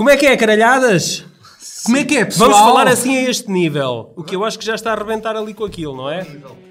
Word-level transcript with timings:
Como 0.00 0.08
é 0.08 0.16
que 0.16 0.24
é, 0.24 0.34
caralhadas? 0.34 1.26
Como 1.84 1.98
é 1.98 2.04
que 2.04 2.16
é, 2.16 2.24
pessoal? 2.24 2.48
Vamos 2.48 2.64
falar 2.66 2.88
assim 2.88 3.18
a 3.18 3.28
este 3.28 3.50
nível. 3.50 4.14
O 4.16 4.22
que 4.24 4.34
eu 4.34 4.46
acho 4.46 4.58
que 4.58 4.64
já 4.64 4.74
está 4.74 4.92
a 4.92 4.94
arrebentar 4.94 5.36
ali 5.36 5.52
com 5.52 5.62
aquilo, 5.62 5.94
não 5.94 6.08
é? 6.08 6.26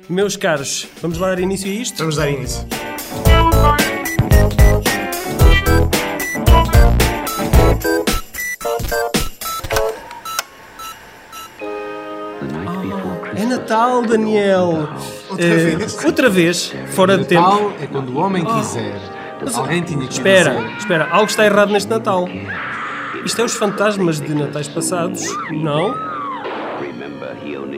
Meus 0.10 0.36
caros, 0.36 0.88
vamos 1.00 1.20
lá 1.20 1.28
dar 1.30 1.40
início 1.40 1.70
a 1.70 1.74
isto? 1.76 2.00
Vamos 2.00 2.16
dar 2.16 2.28
início. 2.28 2.66
É 13.36 13.46
Natal, 13.46 14.02
Daniel. 14.04 14.90
Outra 15.30 15.46
Eh, 15.46 15.76
vez? 15.76 16.04
outra 16.06 16.30
vez, 16.30 16.74
fora 16.88 17.18
de 17.18 17.26
tempo. 17.26 17.42
Natal 17.42 17.72
é 17.82 17.88
quando 17.88 18.10
o 18.10 18.18
homem 18.18 18.44
quiser. 18.44 19.00
Alguém 19.56 19.82
tinha 19.84 20.06
que 20.06 20.14
Espera, 20.14 20.56
dizer. 20.56 20.78
espera, 20.78 21.08
algo 21.12 21.26
está 21.30 21.46
errado 21.46 21.72
neste 21.72 21.90
Natal. 21.90 22.28
Isto 23.26 23.42
é 23.42 23.44
os 23.44 23.54
fantasmas 23.54 24.20
de 24.20 24.34
Natais 24.34 24.68
passados? 24.68 25.24
Não? 25.52 25.94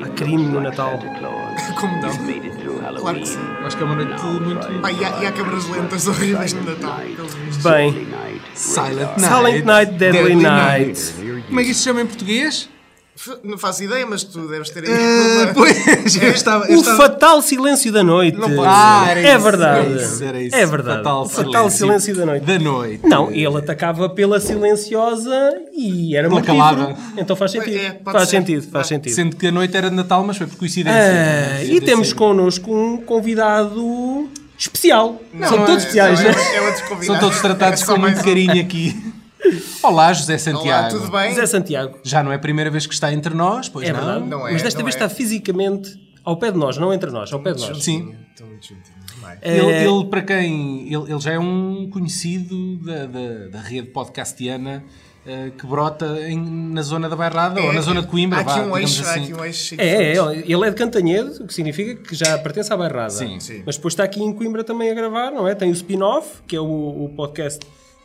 Há 0.03 0.09
crime 0.15 0.48
no 0.48 0.61
Natal. 0.61 0.99
Como 1.79 2.02
não? 2.02 2.99
Claro 2.99 3.20
que 3.20 3.27
sim. 3.27 3.39
Acho 3.65 3.77
que 3.77 3.84
é 3.84 3.85
uma 3.85 3.95
noite 3.95 4.23
muito 4.23 4.67
Ah, 4.84 4.91
e, 4.91 5.05
há, 5.05 5.21
e 5.21 5.25
há 5.25 5.31
câmaras 5.31 5.67
lentas 5.70 6.07
horríveis 6.07 6.53
no 6.53 6.63
Natal. 6.63 6.99
Bem, 7.63 8.07
Silent 8.53 9.17
Night. 9.17 9.21
Silent 9.21 9.65
Night, 9.65 9.91
Deadly 9.93 10.35
Night. 10.35 11.13
Como 11.48 11.59
é 11.59 11.63
que 11.63 11.71
isto 11.71 11.79
se 11.79 11.85
chama 11.85 12.01
em 12.01 12.05
português? 12.05 12.70
Não 13.43 13.57
faço 13.57 13.83
ideia, 13.83 14.05
mas 14.07 14.23
tu 14.23 14.47
deves 14.47 14.70
ter 14.71 14.83
aí. 14.85 14.89
Uma- 15.43 15.53
pois, 15.53 16.15
eu 16.15 16.31
estava... 16.31 16.65
eu 16.65 16.77
o 16.77 16.79
estava- 16.79 16.97
fatal 16.97 17.41
silêncio 17.41 17.91
da 17.91 18.03
noite. 18.03 18.35
Não 18.37 18.49
pode 18.49 18.67
Ah, 18.67 19.05
era 19.09 19.20
é 19.20 19.34
isso, 19.35 19.43
verdade. 19.43 19.79
era 19.93 20.01
isso, 20.03 20.23
era 20.23 20.41
isso. 20.41 20.55
É 20.55 20.65
verdade. 20.65 20.97
Fatal 21.03 21.21
o 21.23 21.29
fatal 21.29 21.70
silêncio 21.70 22.15
da 22.15 22.25
noite. 22.25 22.45
Da 22.45 22.57
noite. 22.57 23.05
Não, 23.05 23.29
ele 23.29 23.57
atacava 23.57 24.09
pela 24.09 24.39
silenciosa 24.39 25.35
e 25.75 26.15
era 26.15 26.29
mortífero. 26.29 26.57
calada. 26.57 26.95
Então 27.17 27.35
faz 27.35 27.51
sentido. 27.51 27.77
É, 27.77 27.99
faz 28.03 28.29
ser. 28.29 28.37
sentido, 28.37 28.71
faz 28.71 28.85
Ah. 28.85 28.89
sentido. 28.89 29.13
Sendo 29.13 29.35
que 29.35 29.48
a 29.48 29.51
noite 29.51 29.76
era 29.77 29.89
de 29.89 29.95
Natal, 29.95 30.23
mas 30.26 30.37
foi 30.37 30.48
por 30.48 30.57
coincidência. 30.57 30.99
Ah, 31.59 31.63
e 31.63 31.79
temos 31.82 32.13
connosco 32.13 32.73
um 32.73 32.98
convidado 32.98 34.29
especial. 34.57 35.21
Não, 35.34 35.48
São 35.48 35.57
todos 35.59 35.76
é- 35.76 35.77
especiais, 35.79 36.20
não, 36.23 36.29
né? 36.32 36.35
é, 36.54 36.55
é 36.57 36.62
outros 36.62 37.05
São 37.05 37.20
todos 37.20 37.39
tratados 37.41 37.82
É 37.82 37.85
com 37.85 37.98
muito 37.98 38.20
um. 38.20 38.23
carinho 38.23 38.59
aqui. 38.62 38.95
Olá, 39.84 40.13
José 40.13 40.37
Santiago. 40.37 40.67
Olá, 40.67 40.87
tudo 40.89 41.11
bem? 41.11 41.34
Zé 41.34 41.45
Santiago. 41.45 41.97
Já 42.03 42.21
não 42.23 42.31
é 42.31 42.35
a 42.35 42.39
primeira 42.39 42.70
vez 42.70 42.85
que 42.85 42.93
está 42.93 43.11
entre 43.13 43.34
nós, 43.34 43.67
pois 43.70 43.87
É 43.87 43.91
não? 43.91 43.99
verdade. 43.99 44.25
Não 44.27 44.48
é, 44.48 44.53
Mas 44.53 44.61
desta 44.63 44.79
não 44.79 44.85
vez 44.85 44.95
é. 44.95 44.99
está 45.03 45.09
fisicamente 45.09 45.99
ao 46.23 46.37
pé 46.37 46.51
de 46.51 46.57
nós, 46.57 46.77
não 46.77 46.93
entre 46.93 47.09
nós, 47.11 47.31
ao 47.33 47.39
pé 47.39 47.53
de 47.53 47.61
nós. 47.61 47.83
Sim. 47.83 48.13
É, 49.41 49.57
Ele, 49.57 49.71
ele, 49.71 50.05
para 50.09 50.21
quem. 50.21 50.93
Ele, 50.93 51.11
ele 51.11 51.20
já 51.20 51.31
é 51.33 51.39
um 51.39 51.89
conhecido 51.89 52.77
da, 52.77 53.05
da, 53.05 53.48
da 53.51 53.59
rede 53.61 53.87
podcastiana 53.89 54.83
eh, 55.25 55.51
que 55.57 55.65
brota 55.65 56.05
em- 56.27 56.71
na 56.73 56.81
zona 56.81 57.07
da 57.07 57.15
Bairrada 57.15 57.61
ou 57.61 57.71
na 57.71 57.81
zona 57.81 58.01
de 58.01 58.07
Coimbra. 58.07 58.39
Há 58.39 58.41
aqui 58.41 58.59
vá, 58.59 58.65
um 58.65 58.77
eixo, 58.77 59.03
há 59.05 59.11
assim. 59.11 59.23
aqui 59.23 59.33
um 59.33 59.45
eixo. 59.45 59.76
É, 59.77 59.87
é, 59.87 60.17
é, 60.17 60.43
ele 60.45 60.67
é 60.67 60.70
de 60.70 60.76
Cantanhedo, 60.76 61.43
o 61.43 61.48
que 61.48 61.53
significa 61.53 61.95
que 61.95 62.15
já 62.15 62.37
pertence 62.39 62.71
à 62.73 62.77
Bairrada. 62.77 63.09
Sim. 63.11 63.39
Sim. 63.39 63.63
Mas 63.65 63.76
depois 63.77 63.93
está 63.93 64.03
aqui 64.03 64.22
em 64.22 64.33
Coimbra 64.33 64.63
também 64.63 64.91
a 64.91 64.94
gravar, 64.94 65.31
não 65.31 65.47
é? 65.47 65.55
Tem 65.55 65.69
o 65.69 65.73
spin-off, 65.73 66.41
que 66.47 66.55
é 66.55 66.59
o, 66.59 66.66
o 67.05 67.09
podcast 67.16 67.59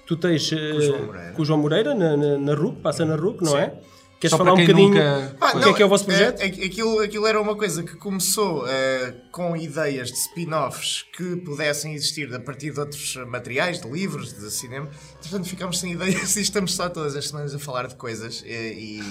tu 0.07 0.17
tens 0.17 0.51
eh, 0.53 0.81
João 0.81 1.07
Moreira. 1.07 1.33
com 1.33 1.43
o 1.43 1.45
João 1.45 1.61
Moreira 1.61 1.95
na, 1.95 2.17
na, 2.17 2.39
na 2.39 2.55
RUC, 2.55 2.81
passa 2.81 3.05
na 3.05 3.17
RUC, 3.17 3.43
não 3.45 3.57
é? 3.59 3.75
Queres 4.19 4.31
Só 4.31 4.39
falar 4.39 4.55
um 4.55 4.57
bocadinho 4.57 4.89
nunca- 4.89 5.37
Ah, 5.39 5.57
o 5.59 5.61
que 5.61 5.69
é 5.69 5.73
que 5.75 5.83
é 5.83 5.85
o 5.87 5.89
vosso 5.91 6.07
projeto? 6.07 6.41
é- 6.41 6.47
é- 6.47 6.65
aquilo, 6.65 7.01
aquilo 7.01 7.27
era 7.27 7.39
uma 7.39 7.55
coisa 7.55 7.83
que 7.83 7.97
começou 7.97 8.65
eh, 8.67 9.13
com 9.31 9.55
ideias 9.55 10.09
de 10.11 10.17
spin-offs 10.17 11.05
que 11.15 11.37
pudessem 11.37 11.93
existir 11.93 12.33
a 12.35 12.41
partir 12.41 12.71
de 12.73 12.81
outros 12.81 13.15
materiais, 13.27 13.79
de 13.79 13.87
livros, 13.91 14.33
de 14.33 14.51
cinema. 14.51 14.89
Portanto, 15.21 15.45
ficámos 15.47 15.79
sem 15.79 15.93
ideias 16.01 16.35
e 16.37 16.41
estamos 16.41 16.75
só 16.75 16.89
todas 16.89 17.15
as 17.15 17.29
semanas 17.29 17.55
a 17.55 17.59
falar 17.59 17.89
de 17.89 17.95
coisas. 17.97 18.43
eh, 18.47 18.73
e 18.73 19.03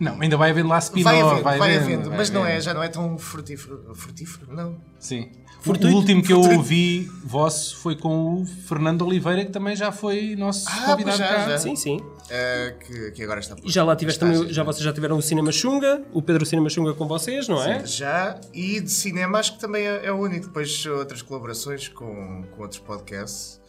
Não, 0.00 0.18
ainda 0.22 0.38
vai 0.38 0.50
havendo 0.52 0.70
lá 0.70 0.78
spin-off. 0.78 1.12
vai 1.12 1.20
havendo, 1.20 1.42
vai, 1.58 1.76
havendo, 1.76 2.08
vai 2.08 2.16
mas 2.18 2.30
não 2.30 2.46
é, 2.46 2.58
já 2.62 2.72
não 2.72 2.82
é 2.82 2.88
tão 2.88 3.18
frutífero. 3.18 3.94
Frutífero? 3.94 4.46
Não. 4.54 4.80
Sim. 4.98 5.30
O- 5.60 5.62
Fortuito. 5.62 5.94
O 5.94 5.98
último 5.98 6.22
que 6.22 6.32
eu 6.32 6.40
ouvi 6.40 7.10
vosso 7.24 7.76
foi 7.76 7.94
com 7.94 8.42
o 8.42 8.46
Fernando 8.46 9.02
Oliveira, 9.04 9.44
que 9.44 9.50
também 9.50 9.76
já 9.76 9.92
foi 9.92 10.34
nosso 10.34 10.66
Ah, 10.68 10.86
convidado 10.86 11.18
já, 11.18 11.28
cá. 11.28 11.48
já. 11.50 11.58
Sim, 11.58 11.76
sim. 11.76 12.00
Eh, 12.30 12.76
que, 12.86 13.10
que 13.10 13.22
agora 13.22 13.40
está 13.40 13.54
por 13.56 13.66
E 13.66 13.70
já 13.70 13.84
lá 13.84 13.94
tiveste 13.94 14.18
também, 14.20 14.50
já 14.52 14.62
vocês 14.62 14.82
já 14.84 14.92
tiveram 14.92 15.18
o 15.18 15.22
Cinema 15.22 15.52
Xunga, 15.52 16.02
o 16.12 16.22
Pedro 16.22 16.46
Cinema 16.46 16.70
Xunga 16.70 16.94
com 16.94 17.06
vocês, 17.06 17.46
não 17.48 17.62
é? 17.62 17.84
Já, 17.84 18.40
e 18.54 18.80
de 18.80 18.90
cinema 18.90 19.38
acho 19.38 19.54
que 19.54 19.60
também 19.60 19.86
é, 19.86 20.06
é 20.06 20.12
o 20.12 20.16
único. 20.18 20.46
Depois 20.46 20.86
outras 20.86 21.20
colaborações 21.22 21.88
com, 21.88 22.44
com 22.56 22.62
outros 22.62 22.80
podcasts. 22.80 23.60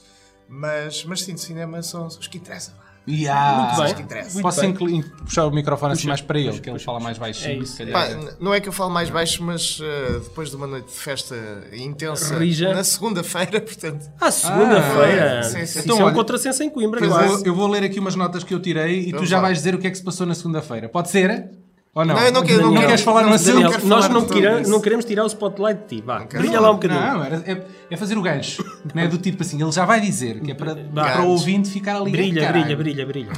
Mas, 0.47 1.03
mas 1.05 1.21
sim, 1.23 1.33
de 1.33 1.41
cinema 1.41 1.81
são 1.81 2.07
os 2.07 2.27
que 2.27 2.37
interessam. 2.37 2.73
Yeah. 3.09 3.75
Muito 3.75 4.07
bem. 4.07 4.23
Muito 4.23 4.41
Posso 4.41 4.61
bem. 4.61 5.01
puxar 5.25 5.45
o 5.45 5.51
microfone 5.51 5.93
assim 5.93 6.01
Puxa, 6.01 6.07
mais 6.09 6.21
para 6.21 6.39
ele, 6.39 6.49
puxa, 6.49 6.61
que 6.61 6.69
ele 6.69 6.73
puxa, 6.75 6.85
fala 6.85 6.99
mais 6.99 7.17
puxa. 7.17 7.27
baixinho. 7.27 7.63
É 7.63 7.65
se 7.65 7.77
calhar. 7.77 7.93
Pá, 8.19 8.33
não 8.39 8.53
é 8.53 8.59
que 8.61 8.69
eu 8.69 8.73
falo 8.73 8.91
mais 8.91 9.09
baixo, 9.09 9.43
mas 9.43 9.79
eh, 9.81 10.19
depois 10.23 10.49
de 10.51 10.55
uma 10.55 10.67
noite 10.67 10.85
de 10.87 10.93
festa 10.99 11.35
intensa 11.73 12.37
Rija. 12.37 12.73
na 12.73 12.83
segunda-feira, 12.83 13.59
portanto. 13.61 14.09
Ah, 14.19 14.29
segunda-feira. 14.31 15.39
Ah, 15.39 15.43
sim, 15.43 15.57
sim. 15.57 15.63
Isso 15.63 15.79
Então, 15.79 15.97
é 15.97 16.01
um 16.01 16.05
olha, 16.05 16.15
contrassenso 16.15 16.61
em 16.63 16.69
Coimbra, 16.69 17.03
Eu 17.03 17.43
eu 17.43 17.55
vou 17.55 17.67
ler 17.67 17.83
aqui 17.83 17.99
umas 17.99 18.15
notas 18.15 18.43
que 18.43 18.53
eu 18.53 18.59
tirei 18.59 18.99
e 19.01 19.05
tu 19.07 19.15
Vamos 19.15 19.29
já 19.29 19.37
lá. 19.37 19.43
vais 19.43 19.57
dizer 19.57 19.73
o 19.75 19.79
que 19.79 19.87
é 19.87 19.89
que 19.91 19.97
se 19.97 20.03
passou 20.03 20.27
na 20.27 20.35
segunda-feira. 20.35 20.87
Pode 20.87 21.09
ser? 21.09 21.49
Ou 21.93 22.05
não? 22.05 22.15
Não, 22.15 22.21
eu 22.23 22.31
não 22.31 22.41
quero- 22.43 22.61
não 22.61 22.71
não 22.71 22.81
queres 22.87 23.01
falar 23.01 23.23
no 23.23 23.33
assunto? 23.33 23.53
Daniel, 23.55 23.69
nós 23.89 24.05
não, 24.13 24.21
não 24.69 24.79
queremos 24.81 25.03
tirar 25.03 25.23
o 25.25 25.27
spotlight 25.27 25.81
de 25.81 25.87
ti. 25.97 26.03
Vá, 26.05 26.19
brilha 26.39 26.59
lá 26.61 26.71
um 26.71 26.75
bocadinho. 26.75 27.01
Não, 27.01 27.23
era- 27.25 27.43
é, 27.45 27.65
é 27.91 27.97
fazer 27.97 28.17
o 28.17 28.21
gancho. 28.21 28.63
Não 28.95 29.03
é 29.03 29.07
do 29.09 29.17
tipo 29.17 29.43
assim, 29.43 29.61
ele 29.61 29.71
já 29.73 29.83
vai 29.83 29.99
dizer, 29.99 30.39
que 30.39 30.51
é 30.51 30.53
para, 30.53 30.73
para 30.75 31.21
o 31.23 31.31
ouvinte 31.31 31.69
ficar 31.69 31.97
ali. 31.97 32.09
Brilha, 32.11 32.49
brilha, 32.49 32.77
brilha, 32.77 33.05
brilha. 33.05 33.31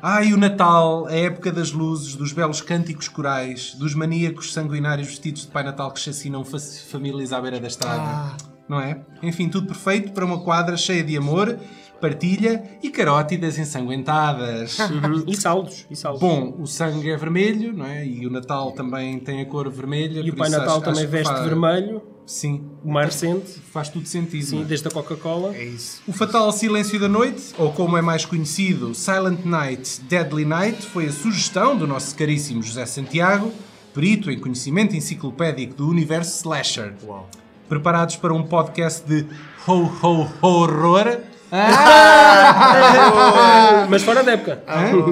Ai, 0.00 0.32
o 0.32 0.36
Natal, 0.36 1.06
a 1.08 1.12
época 1.16 1.50
das 1.50 1.72
luzes, 1.72 2.14
dos 2.14 2.32
belos 2.32 2.60
cânticos 2.60 3.08
corais, 3.08 3.74
dos 3.74 3.92
maníacos 3.94 4.52
sanguinários 4.52 5.08
vestidos 5.08 5.42
de 5.42 5.48
Pai 5.48 5.64
Natal 5.64 5.90
que 5.90 5.98
chacinam 5.98 6.44
fa- 6.44 6.58
famílias 6.60 7.32
à 7.32 7.40
beira 7.40 7.58
da 7.58 7.66
estrada. 7.66 8.02
Ah. 8.02 8.36
Não 8.68 8.80
é? 8.80 8.98
Enfim, 9.22 9.48
tudo 9.48 9.66
perfeito 9.68 10.12
para 10.12 10.24
uma 10.24 10.40
quadra 10.40 10.76
cheia 10.76 11.02
de 11.04 11.16
amor, 11.16 11.56
partilha 12.00 12.62
e 12.82 12.90
carótidas 12.90 13.58
ensanguentadas. 13.58 14.76
E 15.26 15.36
saldos, 15.36 15.86
e 15.90 15.96
saldos. 15.96 16.20
Bom, 16.20 16.54
o 16.58 16.66
sangue 16.66 17.10
é 17.10 17.16
vermelho, 17.16 17.72
não 17.72 17.86
é? 17.86 18.06
E 18.06 18.26
o 18.26 18.30
Natal 18.30 18.72
também 18.72 19.18
tem 19.18 19.40
a 19.40 19.46
cor 19.46 19.70
vermelha. 19.70 20.20
e 20.20 20.30
o 20.30 20.36
Pai 20.36 20.48
Natal 20.50 20.76
acho- 20.76 20.84
também 20.84 21.02
acho 21.02 21.10
veste 21.10 21.32
faz- 21.32 21.44
vermelho, 21.44 22.02
Sim, 22.26 22.64
o 22.84 22.90
mais 22.90 23.06
recente, 23.14 23.52
faz 23.72 23.88
tudo 23.88 24.06
sentido. 24.08 24.44
sim, 24.44 24.62
é? 24.62 24.64
desde 24.64 24.88
a 24.88 24.90
Coca-Cola. 24.90 25.54
É 25.54 25.64
isso. 25.64 26.02
O 26.08 26.12
fatal 26.12 26.50
Silêncio 26.50 26.98
da 26.98 27.08
Noite, 27.08 27.54
ou 27.56 27.72
como 27.72 27.96
é 27.96 28.02
mais 28.02 28.24
conhecido, 28.24 28.92
Silent 28.96 29.44
Night, 29.44 30.00
Deadly 30.08 30.44
Night, 30.44 30.82
foi 30.86 31.06
a 31.06 31.12
sugestão 31.12 31.76
do 31.76 31.86
nosso 31.86 32.16
caríssimo 32.16 32.62
José 32.64 32.84
Santiago, 32.84 33.52
perito 33.94 34.28
em 34.30 34.38
conhecimento 34.40 34.96
enciclopédico 34.96 35.74
do 35.74 35.88
universo 35.88 36.36
slasher. 36.38 36.94
Uau. 37.04 37.28
Preparados 37.68 38.16
para 38.16 38.32
um 38.32 38.42
podcast 38.42 39.06
de 39.06 39.26
ho 39.66 39.90
ho 40.02 40.28
horror? 40.42 41.18
Mas 43.88 44.02
fora 44.02 44.22
da 44.22 44.32
época. 44.32 44.62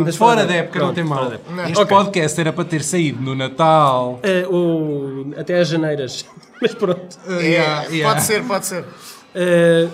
Mas 0.05 0.17
Fora 0.17 0.47
da 0.47 0.55
época 0.55 0.79
não 0.81 0.95
tem 0.95 1.07
fora 1.07 1.41
mal. 1.49 1.67
Este 1.69 1.81
Ok. 1.81 1.97
podcast 1.97 2.41
era 2.41 2.53
para 2.53 2.65
ter 2.65 2.83
saído 2.83 3.23
no 3.23 3.35
Natal. 3.35 4.21
Eh, 4.23 4.47
ou 4.49 5.27
até 5.39 5.61
às 5.61 5.69
janeiras. 5.69 6.25
Mas 6.61 6.75
pronto. 6.75 7.17
Uh, 7.27 7.33
É, 7.41 7.43
yeah, 7.43 7.85
yeah. 7.89 8.15
Pode 8.15 8.27
ser, 8.27 8.43
pode 8.45 8.67
ser. 8.67 8.85
Eh, 9.35 9.89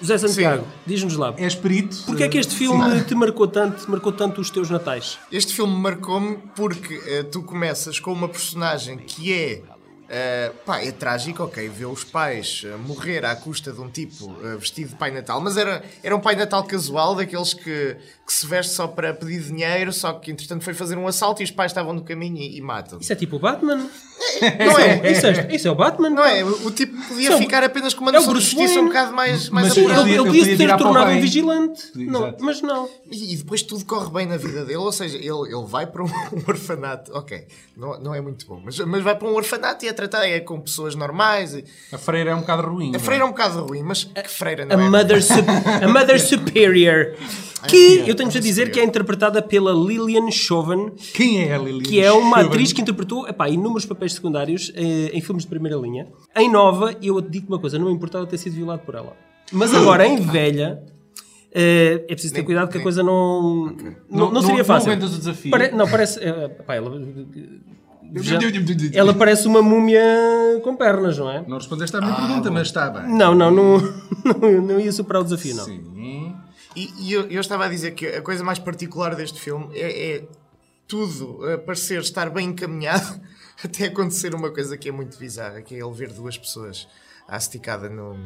José 0.00 0.18
Santiago, 0.18 0.64
diz-nos 0.86 1.16
lá. 1.16 1.34
És 1.36 1.54
perito? 1.54 1.96
Porquê 2.06 2.24
é 2.24 2.28
que 2.28 2.38
este 2.38 2.54
filme 2.54 3.00
te 3.02 3.14
marcou 3.14 3.46
tanto, 3.48 3.90
marcou 3.90 4.12
tanto 4.12 4.40
os 4.40 4.48
teus 4.50 4.70
natais? 4.70 5.18
Este 5.30 5.54
filme 5.54 5.74
marcou-me 5.76 6.38
porque 6.54 7.00
eh, 7.06 7.22
tu 7.24 7.42
começas 7.42 7.98
com 7.98 8.12
uma 8.12 8.28
personagem 8.28 8.96
que 8.98 9.32
é. 9.32 9.62
Eh, 10.10 10.52
pá, 10.64 10.82
é 10.82 10.90
trágico, 10.90 11.42
ok, 11.42 11.68
ver 11.68 11.84
os 11.84 12.02
pais 12.02 12.62
eh, 12.64 12.76
morrer 12.76 13.26
à 13.26 13.36
custa 13.36 13.70
de 13.72 13.80
um 13.80 13.90
tipo 13.90 14.34
eh, 14.42 14.56
vestido 14.56 14.90
de 14.90 14.94
Pai 14.94 15.10
Natal, 15.10 15.38
mas 15.38 15.56
era, 15.58 15.82
era 16.02 16.16
um 16.16 16.20
Pai 16.20 16.34
Natal 16.34 16.64
casual, 16.64 17.14
daqueles 17.14 17.52
que, 17.52 17.96
que 18.26 18.32
se 18.32 18.46
veste 18.46 18.72
só 18.72 18.86
para 18.86 19.12
pedir 19.12 19.40
dinheiro, 19.42 19.92
só 19.92 20.14
que 20.14 20.30
entretanto 20.30 20.64
foi 20.64 20.72
fazer 20.72 20.96
um 20.96 21.06
assalto 21.06 21.42
e 21.42 21.44
os 21.44 21.50
pais 21.50 21.72
estavam 21.72 21.92
no 21.92 22.02
caminho 22.02 22.38
e, 22.38 22.56
e 22.56 22.60
matam. 22.62 22.98
Isso 23.00 23.12
é 23.12 23.16
tipo 23.16 23.36
o 23.36 23.38
Batman? 23.38 23.76
Não 23.76 24.78
é? 24.78 25.12
Isso 25.12 25.26
é, 25.26 25.54
isso 25.54 25.68
é 25.68 25.70
o 25.70 25.74
Batman? 25.74 26.10
Não 26.10 26.24
é? 26.24 26.42
O 26.42 26.70
tipo 26.70 26.96
podia 27.06 27.34
é 27.34 27.38
ficar 27.38 27.62
apenas 27.62 27.92
com 27.92 28.00
uma 28.02 28.10
é 28.10 28.12
o 28.12 28.14
noção 28.14 28.32
de 28.32 28.40
Bruce 28.40 28.50
justiça 28.50 28.74
Wayne. 28.74 28.82
um 28.82 28.88
bocado 28.88 29.12
mais, 29.14 29.48
mais 29.50 29.68
Mas 29.68 29.78
apurada. 29.78 30.00
ele, 30.08 30.14
ele 30.14 30.24
podia 30.24 30.56
ter 30.56 30.76
tornado 30.76 31.10
um 31.10 31.20
vigilante. 31.20 31.82
Não, 31.94 32.34
mas 32.40 32.62
não. 32.62 32.88
E, 33.10 33.34
e 33.34 33.36
depois 33.36 33.62
tudo 33.62 33.84
corre 33.84 34.10
bem 34.10 34.26
na 34.26 34.36
vida 34.36 34.64
dele, 34.64 34.78
ou 34.78 34.92
seja, 34.92 35.16
ele, 35.16 35.54
ele 35.54 35.66
vai 35.66 35.86
para 35.86 36.02
um 36.02 36.08
orfanato, 36.48 37.12
ok, 37.14 37.46
não, 37.76 38.00
não 38.00 38.14
é 38.14 38.20
muito 38.20 38.46
bom, 38.46 38.60
mas, 38.64 38.78
mas 38.78 39.02
vai 39.02 39.14
para 39.14 39.28
um 39.28 39.34
orfanato 39.34 39.84
e 39.84 39.88
é 39.88 39.92
é 40.24 40.40
com 40.40 40.60
pessoas 40.60 40.94
normais. 40.94 41.54
e- 41.54 41.64
A 41.92 41.98
freira 41.98 42.30
é 42.30 42.34
um 42.34 42.40
bocado 42.40 42.68
ruim. 42.68 42.94
A 42.94 42.98
freira 42.98 43.24
é 43.24 43.26
um 43.26 43.30
bocado 43.30 43.64
ruim, 43.64 43.82
mas 43.82 44.04
que 44.04 44.28
freira 44.28 44.64
não 44.64 44.76
A 44.76 44.82
é? 44.82 44.88
Mother, 44.88 45.18
a 45.82 45.88
Mother 45.88 46.20
Superior. 46.20 47.14
Que 47.66 48.04
eu 48.08 48.14
tenho-vos 48.14 48.36
a 48.36 48.40
dizer 48.40 48.70
que 48.70 48.78
é 48.78 48.84
interpretada 48.84 49.42
pela 49.42 49.72
Lillian 49.72 50.30
Chauvin, 50.30 50.92
Quem 51.12 51.42
é 51.42 51.54
a 51.56 51.58
Lily? 51.58 51.82
que 51.82 52.00
é 52.00 52.12
uma 52.12 52.38
atriz 52.42 52.72
que 52.72 52.80
interpretou 52.80 53.26
epá, 53.26 53.48
inúmeros 53.48 53.84
papéis 53.84 54.12
secundários 54.12 54.70
eh, 54.76 55.10
em 55.12 55.20
filmes 55.20 55.42
de 55.42 55.48
primeira 55.50 55.76
linha. 55.76 56.06
Em 56.36 56.48
nova, 56.48 56.94
eu 57.02 57.20
te 57.20 57.28
digo 57.30 57.48
uma 57.48 57.58
coisa, 57.58 57.76
não 57.76 57.86
me 57.88 57.92
importava 57.94 58.24
ter 58.28 58.38
sido 58.38 58.54
violado 58.54 58.82
por 58.82 58.94
ela. 58.94 59.16
Mas 59.50 59.74
agora, 59.74 60.06
em 60.06 60.20
velha, 60.20 60.80
Eh, 61.50 62.04
é 62.08 62.12
preciso 62.12 62.34
ter 62.34 62.40
Nem- 62.40 62.46
cuidado 62.46 62.70
que 62.70 62.76
a 62.78 62.82
coisa 62.82 63.02
não, 63.02 63.74
não, 64.08 64.18
Não- 64.26 64.30
não 64.32 64.42
seria 64.42 64.62
fácil. 64.62 64.88
não 64.90 64.96
aguentas 64.96 65.16
o 65.16 65.18
desafio. 65.18 65.50
Pare- 65.50 65.72
não, 65.72 65.88
parece. 65.88 66.20
eh, 66.22 66.48
pá, 66.64 66.74
ela, 66.76 66.90
já- 68.16 68.38
ela 68.94 69.12
parece 69.14 69.46
uma 69.46 69.62
múmia 69.62 70.00
com 70.62 70.74
pernas, 70.76 71.18
não 71.18 71.30
é? 71.30 71.44
Não 71.46 71.58
respondeste 71.58 71.96
à 71.96 72.00
minha 72.00 72.14
pergunta, 72.14 72.50
mas 72.50 72.68
está 72.68 72.88
bem. 72.90 73.08
Não, 73.14 73.34
não, 73.34 73.50
não, 73.50 73.78
não, 74.40 74.62
não 74.62 74.80
ia 74.80 74.90
superar 74.92 75.22
o 75.22 75.24
desafio, 75.24 75.54
não. 75.56 75.64
Sim. 75.64 76.34
E, 76.76 76.90
e 76.98 77.12
eu, 77.12 77.22
eu 77.28 77.40
estava 77.40 77.64
a 77.64 77.68
dizer 77.68 77.92
que 77.92 78.06
a 78.06 78.22
coisa 78.22 78.44
mais 78.44 78.58
particular 78.58 79.14
deste 79.14 79.40
filme 79.40 79.68
é, 79.76 80.16
é 80.16 80.24
tudo 80.86 81.44
a 81.52 81.58
parecer 81.58 82.00
estar 82.00 82.30
bem 82.30 82.48
encaminhado 82.48 83.20
até 83.64 83.86
acontecer 83.86 84.34
uma 84.34 84.50
coisa 84.50 84.76
que 84.76 84.88
é 84.88 84.92
muito 84.92 85.18
bizarra, 85.18 85.60
que 85.62 85.74
é 85.74 85.78
ele 85.84 85.92
ver 85.92 86.12
duas 86.12 86.38
pessoas 86.38 86.86
à 87.26 87.36
esticada 87.36 87.88
num, 87.88 88.16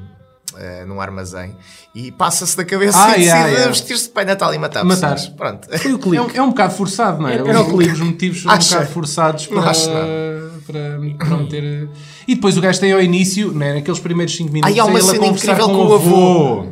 eh, 0.59 0.85
num 0.87 1.01
armazém 1.01 1.57
e 1.95 2.11
passa-se 2.11 2.57
da 2.57 2.65
cabeça 2.65 2.99
Ah, 2.99 3.17
e 3.19 3.23
yeah, 3.23 3.43
decide 3.43 3.55
yeah. 3.55 3.73
vestir-se 3.73 4.05
de 4.05 4.11
Pai 4.11 4.25
Natal 4.25 4.53
e 4.55 4.59
matar 4.59 4.85
Matar. 4.85 5.17
Pronto. 5.37 5.69
Foi 5.79 5.93
o 5.93 5.97
É 5.97 5.99
clique. 5.99 6.21
um, 6.21 6.31
é 6.35 6.43
um 6.43 6.49
bocado 6.51 6.75
forçado, 6.75 7.21
não 7.23 7.29
é? 7.29 7.35
Era- 7.37 7.61
o 7.61 7.71
clique. 7.71 7.93
Os 7.93 8.01
motivos 8.01 8.43
são 8.43 8.53
um 8.55 8.59
bocado 8.59 8.87
forçados 8.93 9.47
para, 9.47 9.63
para, 10.67 10.99
para 11.19 11.37
meter. 11.39 11.89
E 12.27 12.35
depois 12.35 12.57
o 12.57 12.61
gajo 12.61 12.81
tem 12.81 12.93
ao 12.93 13.01
início, 13.03 13.53
né, 13.53 13.75
naqueles 13.75 14.01
primeiros 14.01 14.35
5 14.37 14.53
minutos, 14.53 14.73
Ai, 14.73 14.79
há 14.81 14.85
uma 14.85 15.01
cena 15.01 15.27
incrível 15.27 15.67
com 15.69 15.75
com 15.75 15.87
o 15.87 15.95
avô. 15.95 16.67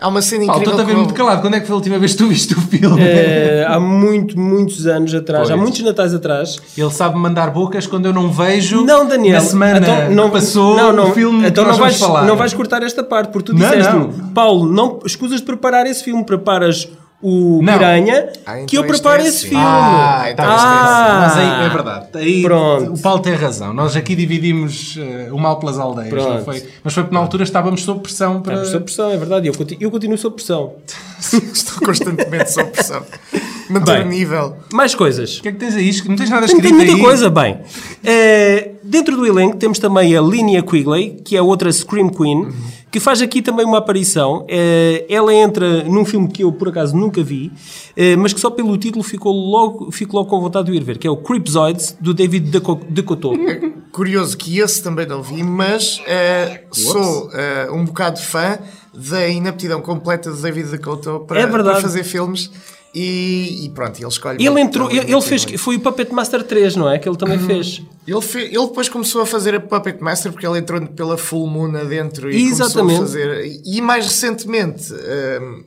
Há 0.00 0.06
uma 0.06 0.22
cena 0.22 0.44
incrível. 0.44 0.68
estou 0.68 0.80
a 0.80 0.84
ver 0.84 0.96
muito 0.96 1.12
calado. 1.12 1.40
Quando 1.40 1.54
é 1.54 1.60
que 1.60 1.66
foi 1.66 1.72
a 1.74 1.76
última 1.76 1.98
vez 1.98 2.12
que 2.12 2.18
tu 2.18 2.28
viste 2.28 2.54
o 2.54 2.60
filme? 2.60 3.00
Eh, 3.02 3.66
há 3.68 3.80
muito, 3.80 4.38
muitos 4.38 4.86
anos 4.86 5.12
atrás, 5.12 5.48
há 5.50 5.54
Pois. 5.54 5.60
muitos 5.62 5.80
natais 5.82 6.14
atrás. 6.14 6.56
Ele 6.76 6.90
sabe 6.90 7.18
mandar 7.18 7.50
bocas 7.50 7.86
quando 7.86 8.06
eu 8.06 8.12
não 8.12 8.30
vejo. 8.30 8.84
Não, 8.84 9.06
Daniel. 9.08 9.34
Na 9.34 9.40
semana 9.40 9.78
então, 9.78 10.10
não, 10.14 10.30
passou 10.30 10.76
não, 10.76 10.92
não, 10.92 11.10
o 11.10 11.12
filme 11.14 11.48
então 11.48 11.64
que 11.64 11.70
não 11.70 11.78
vais, 11.78 11.98
vamos 11.98 12.14
falar. 12.14 12.26
não 12.28 12.36
vais 12.36 12.54
cortar 12.54 12.82
esta 12.84 13.02
parte, 13.02 13.32
porque 13.32 13.52
tu 13.52 13.58
Não, 13.58 13.68
não. 13.98 14.10
Paulo, 14.32 14.72
não 14.72 15.00
escusas 15.04 15.40
de 15.40 15.46
preparar 15.46 15.84
esse 15.86 16.04
filme, 16.04 16.24
preparas 16.24 16.88
o 17.20 17.60
Não. 17.62 17.72
Piranha, 17.72 18.28
Ah, 18.46 18.54
então 18.56 18.66
que 18.66 18.78
eu 18.78 18.84
preparo 18.84 19.22
é 19.22 19.26
esse 19.26 19.38
assim. 19.38 19.48
filme. 19.48 19.64
Ah, 19.66 20.28
então 20.30 20.44
tá, 20.46 20.54
Ah. 20.56 21.20
mas 21.22 21.36
aí 21.36 21.66
é 21.66 21.68
verdade. 21.68 22.06
Aí 22.14 22.42
Pronto. 22.42 22.92
o 22.92 22.98
Paulo 22.98 23.20
tem 23.20 23.34
razão. 23.34 23.72
Nós 23.74 23.96
aqui 23.96 24.14
dividimos 24.14 24.96
eh, 25.00 25.28
o 25.32 25.38
mal 25.38 25.58
pelas 25.58 25.78
aldeias, 25.78 26.12
não 26.14 26.44
foi? 26.44 26.64
Mas 26.84 26.94
foi 26.94 27.02
porque 27.02 27.14
na 27.14 27.20
altura 27.20 27.42
estávamos 27.42 27.82
sob 27.82 28.00
pressão 28.00 28.40
para. 28.40 28.52
Estamos 28.54 28.70
sob 28.72 28.84
pressão, 28.84 29.10
é 29.10 29.16
verdade, 29.16 29.48
eu 29.48 29.54
continuo, 29.54 29.82
eu 29.82 29.90
continuo 29.90 30.16
sob 30.18 30.36
pressão. 30.36 30.74
Estou 31.20 31.84
constantemente 31.84 32.52
sob 32.52 32.70
pressão. 32.70 33.02
Manter 33.68 34.00
o 34.00 34.08
nível. 34.08 34.56
Mais 34.72 34.94
coisas. 34.94 35.38
O 35.38 35.42
que 35.42 35.48
é 35.48 35.52
que 35.52 35.58
tens 35.58 35.74
aí? 35.74 35.90
Não 36.08 36.16
tens 36.16 36.30
nada 36.30 36.46
Tem, 36.46 36.56
escrito 36.56 36.62
tem 36.62 36.72
muita 36.86 36.92
aí? 36.94 37.00
coisa, 37.02 37.28
bem. 37.28 37.58
Eh, 38.02 38.70
dentro 38.82 39.14
do 39.16 39.26
elenco 39.26 39.56
temos 39.56 39.78
também 39.78 40.16
a 40.16 40.22
Linnea 40.22 40.62
Quigley, 40.62 41.20
que 41.22 41.36
é 41.36 41.42
outra 41.42 41.70
Scream 41.70 42.08
Queen, 42.08 42.48
que 42.90 42.98
faz 43.00 43.20
aqui 43.20 43.42
também 43.42 43.66
uma 43.66 43.78
aparição. 43.78 44.44
Eh, 44.48 45.04
ela 45.08 45.32
entra 45.34 45.84
num 45.84 46.04
filme 46.04 46.28
que 46.28 46.42
eu, 46.42 46.50
por 46.52 46.68
acaso, 46.68 46.96
nunca 46.96 47.22
vi, 47.22 47.52
eh, 47.96 48.16
mas 48.16 48.32
que 48.32 48.40
só 48.40 48.50
pelo 48.50 48.76
título 48.78 49.02
ficou 49.04 49.32
logo, 49.32 49.90
fico 49.92 50.16
logo 50.16 50.28
com 50.28 50.40
vontade 50.40 50.70
de 50.70 50.76
ir 50.76 50.82
ver, 50.82 50.98
que 50.98 51.06
é 51.06 51.10
o 51.10 51.16
Creepzoids, 51.16 51.96
do 52.00 52.14
David 52.14 52.50
Deco- 52.50 52.80
Decoteau. 52.88 53.34
Curioso 53.92 54.36
que 54.36 54.58
esse 54.58 54.82
também 54.82 55.06
não 55.06 55.22
vi, 55.22 55.42
mas 55.42 56.00
eh, 56.06 56.62
sou 56.70 57.30
eh, 57.32 57.68
um 57.72 57.84
bocado 57.84 58.20
fã 58.20 58.58
da 58.94 59.28
inaptidão 59.28 59.80
completa 59.80 60.30
de 60.32 60.40
David 60.40 60.70
Dakota 60.70 61.18
para, 61.20 61.40
É 61.40 61.46
para 61.46 61.80
fazer 61.80 62.04
filmes 62.04 62.50
e, 62.94 63.66
e 63.66 63.70
pronto, 63.70 63.98
ele 63.98 64.08
escolhe. 64.08 64.44
Ele 64.46 64.60
entrou, 64.60 64.90
ele, 64.90 65.12
ele 65.12 65.20
fez, 65.20 65.44
foi 65.58 65.76
o 65.76 65.80
Puppet 65.80 66.12
Master 66.12 66.42
3, 66.42 66.76
não 66.76 66.90
é? 66.90 66.98
Que 66.98 67.08
ele 67.08 67.16
também 67.16 67.38
fez. 67.38 67.82
Ele, 68.06 68.20
fe- 68.20 68.44
ele 68.46 68.66
depois 68.66 68.88
começou 68.88 69.20
a 69.22 69.26
fazer 69.26 69.54
a 69.54 69.60
Puppet 69.60 70.00
Master 70.02 70.32
porque 70.32 70.46
ele 70.46 70.58
entrou 70.58 70.80
pela 70.88 71.16
Full 71.18 71.46
Moon 71.46 71.76
adentro 71.76 72.30
e 72.30 72.46
Exatamente. 72.48 72.98
começou 72.98 73.04
a 73.04 73.06
fazer. 73.06 73.60
E 73.64 73.80
mais 73.80 74.06
recentemente 74.06 74.92
ehm, 74.94 75.64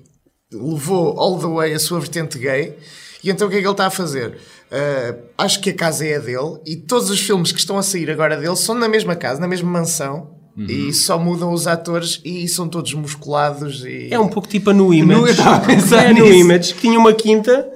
levou 0.52 1.20
all 1.20 1.38
the 1.40 1.48
way 1.48 1.74
a 1.74 1.80
sua 1.80 2.00
vertente 2.00 2.38
gay. 2.40 2.76
E 3.24 3.30
então 3.30 3.48
o 3.48 3.52
que 3.52 3.58
é 3.58 3.60
que 3.60 3.66
ele 3.68 3.72
está 3.74 3.86
a 3.86 3.92
fazer? 3.92 4.38
Eh, 4.72 5.16
acho 5.38 5.62
que 5.62 5.70
a 5.70 5.74
casa 5.76 6.06
é 6.08 6.16
a 6.16 6.20
dele 6.20 6.60
e 6.66 6.76
todos 6.76 7.10
os 7.12 7.20
filmes 7.20 7.52
que 7.52 7.60
estão 7.60 7.78
a 7.78 7.84
sair 7.84 8.10
agora 8.10 8.36
dele 8.38 8.56
são 8.56 8.74
na 8.74 8.88
mesma 8.90 9.16
casa, 9.16 9.40
na 9.40 9.48
mesma 9.48 9.70
mansão. 9.70 10.41
E 10.58 10.92
só 10.94 11.18
mudam 11.18 11.54
os 11.54 11.66
atores 11.66 12.20
e 12.26 12.48
são 12.48 12.68
todos 12.68 12.94
musculados 12.94 13.84
e... 13.86 14.10
É 14.12 14.20
um 14.20 14.28
pouco 14.28 14.48
tipo 14.50 14.70
a 14.70 14.74
No 14.74 14.86
No- 14.88 14.94
eu 14.94 15.04
Image. 15.04 15.32
estava 15.32 15.56
a 15.56 15.60
pensar 15.62 16.04
É 16.04 16.08
a 16.10 16.14
No 16.14 16.26
nisso. 16.26 16.34
Image, 16.34 16.74
que 16.74 16.82
tinha 16.82 17.00
uma 17.00 17.14
quinta. 17.14 17.68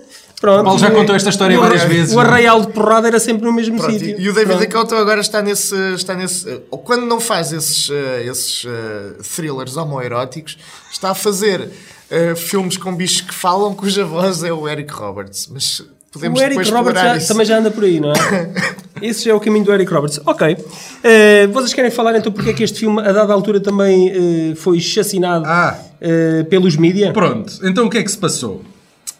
Pronto, 0.41 0.65
Paulo 0.65 0.77
já 0.79 0.89
e- 0.89 0.91
contou 0.91 1.15
esta 1.15 1.29
história 1.29 1.57
várias 1.57 1.83
vezes, 1.83 2.13
O 2.13 2.19
é? 2.19 2.23
arraial 2.23 2.61
de 2.61 2.67
porrada 2.73 3.07
era 3.07 3.19
sempre 3.19 3.45
no 3.45 3.53
mesmo 3.53 3.77
Pronto, 3.77 3.93
sítio. 3.93 4.19
e, 4.19 4.23
e 4.23 4.29
o 4.29 4.33
David. 4.33 4.59
Dakota 4.67 4.95
agora 4.97 5.21
está 5.21 5.41
nesse. 5.41 5.73
Está 5.93 6.13
nesse 6.13 6.47
eh, 6.49 6.61
ou 6.69 6.77
quando 6.77 7.05
não 7.05 7.19
faz 7.21 7.53
esses, 7.53 7.89
eh, 7.89 8.25
esses 8.27 8.65
eh, 8.67 9.23
thrillers 9.35 9.77
homoeróticos, 9.77 10.57
está 10.91 11.11
a 11.11 11.15
fazer 11.15 11.69
eh, 12.11 12.35
filmes 12.35 12.75
com 12.75 12.93
bichos 12.93 13.21
que 13.21 13.33
falam, 13.33 13.73
cuja 13.73 14.03
voz 14.05 14.43
é 14.43 14.51
o 14.51 14.67
Eric 14.67 14.91
Roberts. 14.93 15.47
Mas 15.51 15.81
podemos 16.15 16.39
O 16.39 16.43
Eric 16.43 16.71
Roberts 16.71 17.01
já- 17.01 17.27
também 17.27 17.45
já 17.45 17.57
anda 17.59 17.69
por 17.69 17.83
aí, 17.83 17.99
não 17.99 18.11
é? 18.11 18.15
Esse 19.01 19.25
já 19.25 19.31
é 19.31 19.33
o 19.33 19.39
caminho 19.39 19.65
do 19.65 19.73
Eric 19.73 19.91
Roberts. 19.93 20.19
Ok. 20.25 20.57
Eh, 21.03 21.47
vocês 21.47 21.73
querem 21.73 21.91
falar 21.91 22.15
então 22.17 22.31
porque 22.31 22.49
é 22.51 22.53
que 22.53 22.63
este 22.63 22.79
filme, 22.79 22.99
a 23.01 23.11
dada 23.11 23.33
altura, 23.33 23.59
também 23.59 24.09
eh, 24.51 24.55
foi 24.55 24.79
chacinado 24.79 25.45
Ah. 25.45 25.77
eh, 26.01 26.43
pelos 26.49 26.77
mídia? 26.77 27.11
Pronto, 27.11 27.53
então 27.63 27.85
o 27.87 27.89
que 27.89 27.97
é 27.97 28.03
que 28.03 28.09
se 28.11 28.17
passou? 28.17 28.63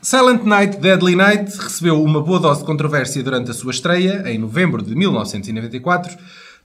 Silent 0.01 0.43
Night, 0.43 0.77
Deadly 0.77 1.15
Night 1.15 1.51
recebeu 1.59 2.01
uma 2.01 2.21
boa 2.21 2.39
dose 2.39 2.59
de 2.61 2.65
controvérsia 2.65 3.21
durante 3.23 3.51
a 3.51 3.53
sua 3.53 3.71
estreia, 3.71 4.23
em 4.27 4.37
novembro 4.37 4.81
de 4.83 4.95
1994, 4.95 6.15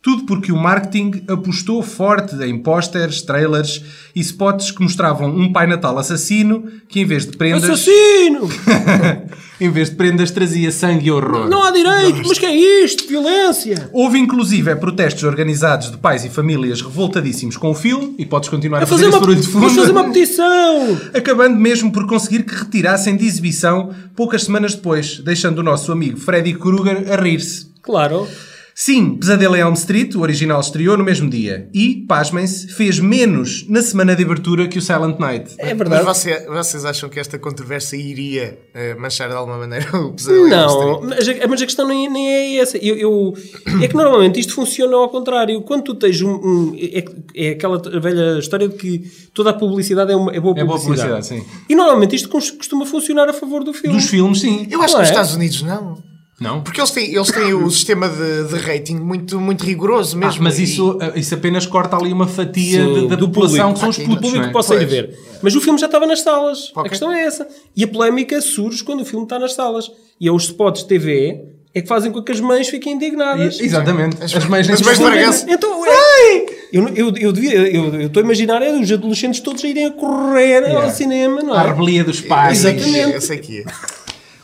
tudo 0.03 0.25
porque 0.25 0.53
o 0.53 0.57
marketing 0.57 1.25
apostou 1.29 1.83
forte 1.83 2.35
em 2.45 2.57
pósteres, 2.59 3.23
trailers 3.23 3.83
e 4.15 4.21
spots 4.21 4.71
que 4.71 4.83
mostravam 4.83 5.29
um 5.31 5.53
Pai 5.53 5.67
Natal 5.67 5.99
assassino 5.99 6.65
que, 6.89 7.01
em 7.01 7.05
vez 7.05 7.27
de 7.27 7.37
prendas, 7.37 7.65
Assassino! 7.65 8.49
em 9.61 9.71
vez 9.71 9.91
de 9.91 9.97
prendas 9.97 10.31
trazia 10.31 10.71
sangue 10.73 11.09
e 11.09 11.11
horror. 11.11 11.49
Não 11.49 11.63
há 11.63 11.71
direito! 11.71 12.23
Mas 12.27 12.39
que 12.39 12.47
é 12.47 12.55
isto? 12.85 13.07
Violência! 13.07 13.91
Houve 13.93 14.19
inclusive 14.19 14.75
protestos 14.77 15.23
organizados 15.25 15.91
de 15.91 15.99
pais 15.99 16.25
e 16.25 16.31
famílias 16.31 16.81
revoltadíssimos 16.81 17.57
com 17.57 17.71
o 17.71 17.75
filme, 17.75 18.15
e 18.19 18.25
podes 18.25 18.49
continuar 18.49 18.79
a, 18.81 18.83
A 18.85 18.87
fazer, 18.87 19.05
fazer 19.05 19.17
uma, 19.17 19.21
barulho 19.21 19.41
de 19.41 19.47
fundo. 19.47 19.61
vamos 19.61 19.77
fazer 19.77 19.93
uma 19.93 20.05
petição! 20.05 21.01
acabando 21.15 21.57
mesmo 21.57 21.93
por 21.93 22.07
conseguir 22.07 22.43
que 22.45 22.55
retirassem 22.55 23.17
de 23.17 23.27
exibição 23.27 23.91
poucas 24.17 24.45
semanas 24.45 24.75
depois, 24.75 25.19
deixando 25.19 25.59
o 25.59 25.63
nosso 25.63 25.93
amigo 25.93 26.19
Freddy 26.19 26.55
Krueger 26.55 27.13
a 27.13 27.17
rir-se. 27.17 27.71
Claro. 27.83 28.27
Sim, 28.75 29.17
Pesadelo 29.17 29.57
em 29.57 29.61
Elm 29.61 29.75
Street, 29.75 30.15
o 30.15 30.21
original 30.21 30.61
estreou 30.61 30.97
no 30.97 31.05
mesmo 31.05 31.29
dia 31.29 31.69
e, 31.75 32.05
pasmem-se, 32.09 32.69
fez 32.69 32.99
menos 32.99 33.67
na 33.69 33.83
semana 33.83 34.15
de 34.17 34.23
abertura 34.23 34.67
que 34.69 34.79
o 34.79 34.83
Silent 34.83 35.19
Night. 35.19 35.55
É 35.59 35.67
Mas 35.75 35.79
verdade. 35.79 36.05
você- 36.05 36.47
vocês 36.47 36.85
acham 36.85 37.09
que 37.09 37.19
esta 37.21 37.39
controvérsia 37.39 37.97
iria 37.97 38.59
eh, 38.75 38.95
manchar 38.95 39.29
de 39.29 39.35
alguma 39.35 39.59
maneira 39.59 39.87
o 39.99 40.13
pesadelo 40.13 40.47
em 40.47 40.51
Elm 40.53 40.61
Não, 40.61 40.91
Street? 41.05 41.19
mas 41.19 41.29
a, 41.45 41.49
mas 41.49 41.63
a 41.63 41.67
questão 41.67 41.89
nem, 41.89 42.11
nem 42.11 42.29
é 42.29 42.57
essa. 42.57 42.79
Eu, 42.79 42.97
eu- 42.97 43.35
é 43.83 43.89
que 43.89 43.95
normalmente 43.95 44.41
isto 44.41 44.55
funciona 44.55 44.97
ao 44.97 45.09
contrário. 45.09 45.61
Quando 45.63 45.83
tu 45.85 45.95
tens 45.95 46.21
um. 46.23 46.31
um- 46.33 46.77
é, 46.77 47.05
é 47.35 47.51
aquela 47.51 47.79
velha 48.01 48.39
história 48.39 48.69
de 48.69 48.75
que 48.77 48.99
toda 49.35 49.51
a 49.51 49.53
publicidade 49.53 50.13
é, 50.13 50.17
uma, 50.17 50.33
é 50.33 50.41
boa 50.41 50.55
É 50.59 50.65
boa 50.65 50.79
publicidade. 50.79 51.13
publicidade, 51.23 51.45
sim. 51.45 51.65
E 51.69 51.75
normalmente 51.75 52.17
isto 52.17 52.29
costuma 52.29 52.87
funcionar 52.87 53.29
a 53.29 53.33
favor 53.33 53.63
do 53.65 53.73
filme. 53.73 53.97
Dos 53.97 54.07
filmes, 54.09 54.41
sim. 54.41 54.67
Eu 54.71 54.81
acho 54.83 54.95
Não 54.95 55.01
que 55.03 55.09
nos 55.09 55.09
é? 55.09 55.11
Estados 55.13 55.35
Unidos 55.35 55.63
não. 55.63 56.10
Não? 56.41 56.63
Porque 56.63 56.81
eles 56.81 56.91
têm, 56.91 57.15
eles 57.15 57.31
têm 57.31 57.53
o 57.53 57.69
sistema 57.71 58.09
de, 58.09 58.45
de 58.49 58.57
rating 58.57 58.97
muito, 58.97 59.39
muito 59.39 59.63
rigoroso 59.63 60.17
Ah, 60.17 60.21
mesmo. 60.27 60.43
mas 60.43 60.59
E- 60.59 60.63
isso, 60.65 60.99
isso 61.15 61.35
apenas 61.35 61.67
corta 61.67 61.97
ali 61.97 62.13
uma 62.13 62.27
fatia 62.27 62.83
Sim, 62.83 62.95
de- 62.95 63.09
da 63.09 63.17
do 63.17 63.29
população 63.29 63.75
público. 63.75 63.75
que 63.75 63.81
são 63.81 63.89
os 63.91 63.97
Ah, 63.99 64.01
do 64.03 64.07
putos, 64.07 64.15
público 64.17 64.37
não 64.37 64.43
que 64.45 64.49
é? 64.49 64.53
possa 64.53 64.75
ir 64.77 64.87
ver. 64.87 65.19
Mas 65.43 65.55
o 65.55 65.61
filme 65.61 65.79
já 65.79 65.85
estava 65.87 66.07
nas 66.07 66.23
salas. 66.23 66.73
A 66.75 66.81
Ok. 66.81 66.91
questão 66.91 67.13
é 67.13 67.23
essa. 67.25 67.47
E 67.77 67.85
a 67.85 67.89
polémica 67.89 68.41
surge 68.41 68.83
quando 68.83 69.03
o 69.03 69.05
filme 69.05 69.27
está 69.27 69.39
nas 69.39 69.53
salas. 69.53 69.91
E 70.19 70.27
é 70.27 70.33
os 70.33 70.45
spots 70.45 70.83
de 70.83 70.89
TV 70.89 71.43
é 71.75 71.81
que 71.83 71.87
fazem 71.87 72.11
com 72.11 72.21
que 72.23 72.33
as 72.33 72.41
mães 72.41 72.69
fiquem 72.69 72.95
indignadas. 72.95 73.61
Exatamente. 73.61 74.17
As- 74.23 74.35
As 74.35 74.45
mães 74.47 74.67
nem 74.67 74.75
as 74.75 74.81
mães 74.83 74.99
largam-se. 74.99 75.45
Então, 75.49 75.87
é, 75.87 76.47
eu, 76.73 76.89
eu, 76.89 77.15
eu, 77.17 77.33
devia, 77.33 77.55
eu, 77.71 77.95
eu 77.95 78.07
estou 78.07 78.21
a 78.23 78.25
imaginar 78.25 78.61
é, 78.63 78.73
os 78.73 78.91
adolescentes 78.91 79.41
todos 79.41 79.63
a 79.63 79.69
irem 79.69 79.87
a 79.87 79.91
correr 79.93 80.65
ao 80.65 80.71
Yeah. 80.71 80.91
cinema, 80.91 81.43
não 81.43 81.53
A 81.55 81.65
é? 81.65 81.67
rebelia 81.69 82.03
dos 82.03 82.21
pais. 82.21 82.65
Exatamente. 82.65 83.13
eu 83.15 83.21
sei 83.21 83.39
que 83.39 83.53
ia. 83.59 83.65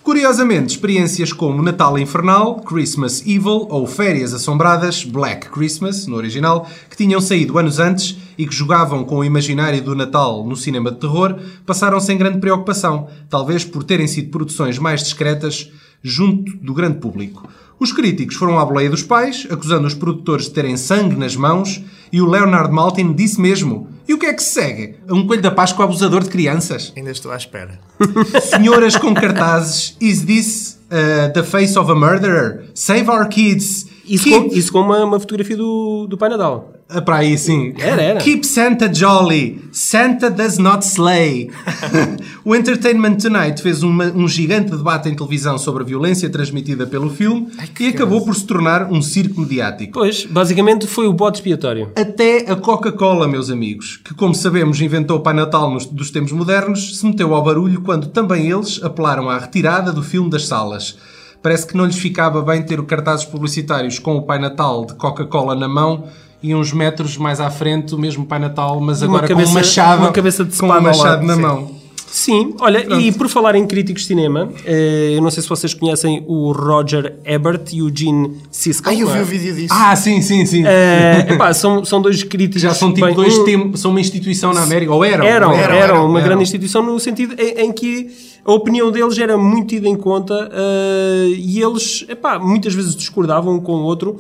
Curiosamente, 0.07 0.69
experiências 0.69 1.33
como 1.33 1.61
Natal 1.61 1.99
Infernal, 1.99 2.61
Christmas 2.61 3.23
Evil 3.23 3.67
ou 3.69 3.89
Férias 3.89 4.33
Assombradas, 4.33 5.03
Black 5.03 5.51
Christmas, 5.51 6.07
no 6.07 6.15
original, 6.15 6.65
que 6.89 6.97
tinham 6.97 7.21
saído 7.21 7.59
anos 7.59 7.81
antes 7.81 8.17
e 8.39 8.47
que 8.47 8.55
jogavam 8.55 9.03
com 9.03 9.17
o 9.17 9.25
imaginário 9.25 9.83
do 9.83 9.97
Natal 9.97 10.47
no 10.47 10.55
cinema 10.55 10.93
de 10.93 11.01
terror, 11.01 11.35
passaram 11.67 11.99
sem 11.99 12.17
grande 12.17 12.39
preocupação, 12.39 13.09
talvez 13.29 13.65
por 13.65 13.83
terem 13.83 14.07
sido 14.07 14.31
produções 14.31 14.79
mais 14.79 15.03
discretas 15.03 15.73
junto 16.01 16.57
do 16.59 16.73
grande 16.73 16.99
público. 16.99 17.49
Os 17.77 17.91
críticos 17.91 18.37
foram 18.37 18.61
à 18.61 18.65
boleia 18.65 18.89
dos 18.89 19.03
pais, 19.03 19.45
acusando 19.51 19.89
os 19.89 19.95
produtores 19.95 20.45
de 20.45 20.53
terem 20.53 20.77
sangue 20.77 21.17
nas 21.17 21.35
mãos, 21.35 21.83
e 22.13 22.21
o 22.21 22.27
Leonard 22.27 22.73
Maltin 22.73 23.13
disse 23.13 23.41
mesmo: 23.41 23.89
E 24.09 24.15
o 24.15 24.19
que 24.19 24.27
é 24.27 24.33
que 24.35 24.43
se 24.43 24.51
segue? 24.55 24.97
Um 25.11 25.27
coelho 25.27 25.43
da 25.43 25.51
Páscoa 25.51 25.85
abusador 25.85 26.23
de 26.23 26.31
crianças? 26.31 26.93
Ainda 26.97 27.11
estou 27.11 27.31
à 27.33 27.37
espera. 27.37 27.79
Senhoras 28.43 28.97
com 28.97 29.15
cartazes, 29.15 29.97
is 30.01 30.25
this 30.25 30.79
uh, 30.91 31.33
the 31.33 31.43
face 31.43 31.79
of 31.79 31.91
a 31.91 31.95
murderer? 31.95 32.67
Save 32.75 33.09
our 33.11 33.29
kids. 33.29 33.87
Isso, 34.09 34.25
Kid- 34.25 34.49
com, 34.51 34.55
isso 34.57 34.73
com 34.73 34.81
uma, 34.81 35.05
uma 35.05 35.19
fotografia 35.21 35.57
do, 35.57 36.07
do 36.09 36.17
Pai 36.17 36.29
Nadal. 36.29 36.73
Ah, 36.89 37.03
Para 37.03 37.17
aí, 37.17 37.37
sim. 37.37 37.75
Era, 37.79 38.01
era. 38.01 38.21
Keep 38.21 38.47
Santa 38.47 38.93
jolly. 38.93 39.61
Santa 39.73 40.31
does 40.31 40.57
not 40.57 40.85
slay. 40.87 41.51
o 42.45 42.55
Entertainment 42.55 43.17
Tonight 43.17 43.61
fez 43.61 43.83
uma- 43.83 44.13
um 44.15 44.29
gigante 44.29 44.71
debate 44.71 45.09
em 45.09 45.15
televisão 45.17 45.59
sobre 45.59 45.83
a 45.83 45.87
violência 45.87 46.31
transmitida 46.31 46.87
pelo 46.87 47.11
filme 47.11 47.49
e 47.81 47.89
acabou 47.89 48.25
por 48.25 48.37
se 48.37 48.47
tornar 48.47 48.91
um 48.93 49.03
circo 49.03 49.41
mediático. 49.41 49.95
Pois, 49.95 50.25
basicamente 50.27 50.87
foi 50.87 51.09
o 51.09 51.13
bode 51.13 51.39
expiatório. 51.39 51.91
Até 51.97 52.49
a 52.51 52.55
Coca-Cola, 52.55 53.27
meus 53.27 53.51
amigos, 53.51 53.97
que 54.05 54.15
como 54.15 54.33
sabemos 54.33 54.81
inventou 54.81 55.17
o 55.19 55.21
Pai 55.21 55.35
Natal 55.35 55.69
nos, 55.69 55.87
dos 55.87 56.13
tempos 56.13 56.31
modernos, 56.31 56.99
se 57.01 57.05
meteu 57.07 57.35
ao 57.35 57.43
barulho 57.43 57.81
quando 57.81 58.07
também 58.09 58.49
eles 58.51 58.81
apelaram 58.81 59.29
à 59.29 59.37
retirada 59.39 59.93
do 59.93 60.05
filme 60.05 60.31
das 60.31 60.47
salas. 60.47 60.97
Parece 61.43 61.67
que 61.67 61.77
não 61.77 61.85
lhes 61.85 61.99
ficava 61.99 62.43
bem 62.43 62.63
ter 62.63 62.79
o 62.79 62.85
cartazes 62.85 63.25
publicitários 63.25 63.99
com 63.99 64.15
o 64.17 64.23
Pai 64.23 64.39
Natal 64.39 64.85
de 64.87 64.95
Coca-Cola 64.95 65.55
na 65.57 65.69
mão 65.69 66.05
e 66.49 66.55
uns 66.55 66.73
metros 66.73 67.17
mais 67.17 67.41
à 67.41 67.51
frente 67.51 67.95
o 67.95 67.99
mesmo 67.99 68.25
Pai 68.25 68.39
Natal, 68.39 68.81
mas 68.81 69.03
Uma 69.03 69.09
agora 69.19 69.29
com 69.29 69.35
cabeça- 69.35 69.51
um 69.51 69.55
machado, 69.55 70.03
uma 70.03 70.13
cabeça 70.13 70.45
de 70.45 70.57
com 70.59 70.67
um 70.67 70.81
machado 70.81 70.99
lado, 71.09 71.27
na 71.27 71.35
sim. 71.35 71.41
mão. 71.43 71.77
Sim, 72.09 72.55
olha, 72.61 72.87
e 73.01 73.13
por 73.13 73.29
falar 73.29 73.57
em 73.57 73.67
críticos 73.67 74.03
de 74.03 74.09
cinema, 74.09 74.49
eh, 74.65 75.13
eu 75.17 75.21
não 75.21 75.31
sei 75.31 75.43
se 75.43 75.49
vocês 75.49 75.75
conhecem 75.75 76.25
o 76.27 76.51
Roger 76.53 77.17
Ebert 77.25 77.73
e 77.75 77.83
o 77.83 77.95
Gene 77.95 78.39
Siskel. 78.51 78.91
Ai, 78.93 79.03
eu 79.03 79.09
vi 79.09 79.19
é? 79.19 79.23
o 79.23 79.25
vídeo 79.25 79.55
disso. 79.55 79.75
Ah, 79.77 79.95
sim, 79.97 80.23
sim, 80.23 80.47
sim. 80.47 80.63
Eh, 80.65 81.27
epá, 81.35 81.53
são, 81.53 81.85
são 81.85 82.01
dois 82.01 82.23
críticos. 82.23 82.63
Já 82.63 82.73
são 82.73 82.95
tipo 82.95 83.05
bem, 83.07 83.15
dois 83.15 83.37
um- 83.37 83.45
tempos, 83.45 83.81
são 83.81 83.91
uma 83.91 84.01
instituição 84.01 84.55
na 84.55 84.63
América, 84.63 84.95
ou 84.95 85.05
eram? 85.05 85.27
Eram, 85.27 85.51
ou 85.51 85.57
eram, 85.57 85.75
eram, 85.75 86.07
uma 86.07 86.19
eram. 86.21 86.29
grande 86.29 86.43
instituição 86.45 86.83
no 86.83 86.99
sentido 86.99 87.35
em, 87.39 87.67
em 87.67 87.73
que 87.73 88.09
a 88.47 88.53
opinião 88.53 88.91
deles 88.91 89.19
era 89.19 89.37
muito 89.37 89.69
tida 89.71 89.89
em 89.89 89.97
conta 89.97 90.49
eh, 90.55 91.27
e 91.37 91.61
eles, 91.61 92.07
epá, 92.09 92.39
muitas 92.39 92.73
vezes 92.73 92.95
discordavam 92.97 93.57
um 93.57 93.61
com 93.61 93.73
o 93.75 93.83
outro 93.83 94.17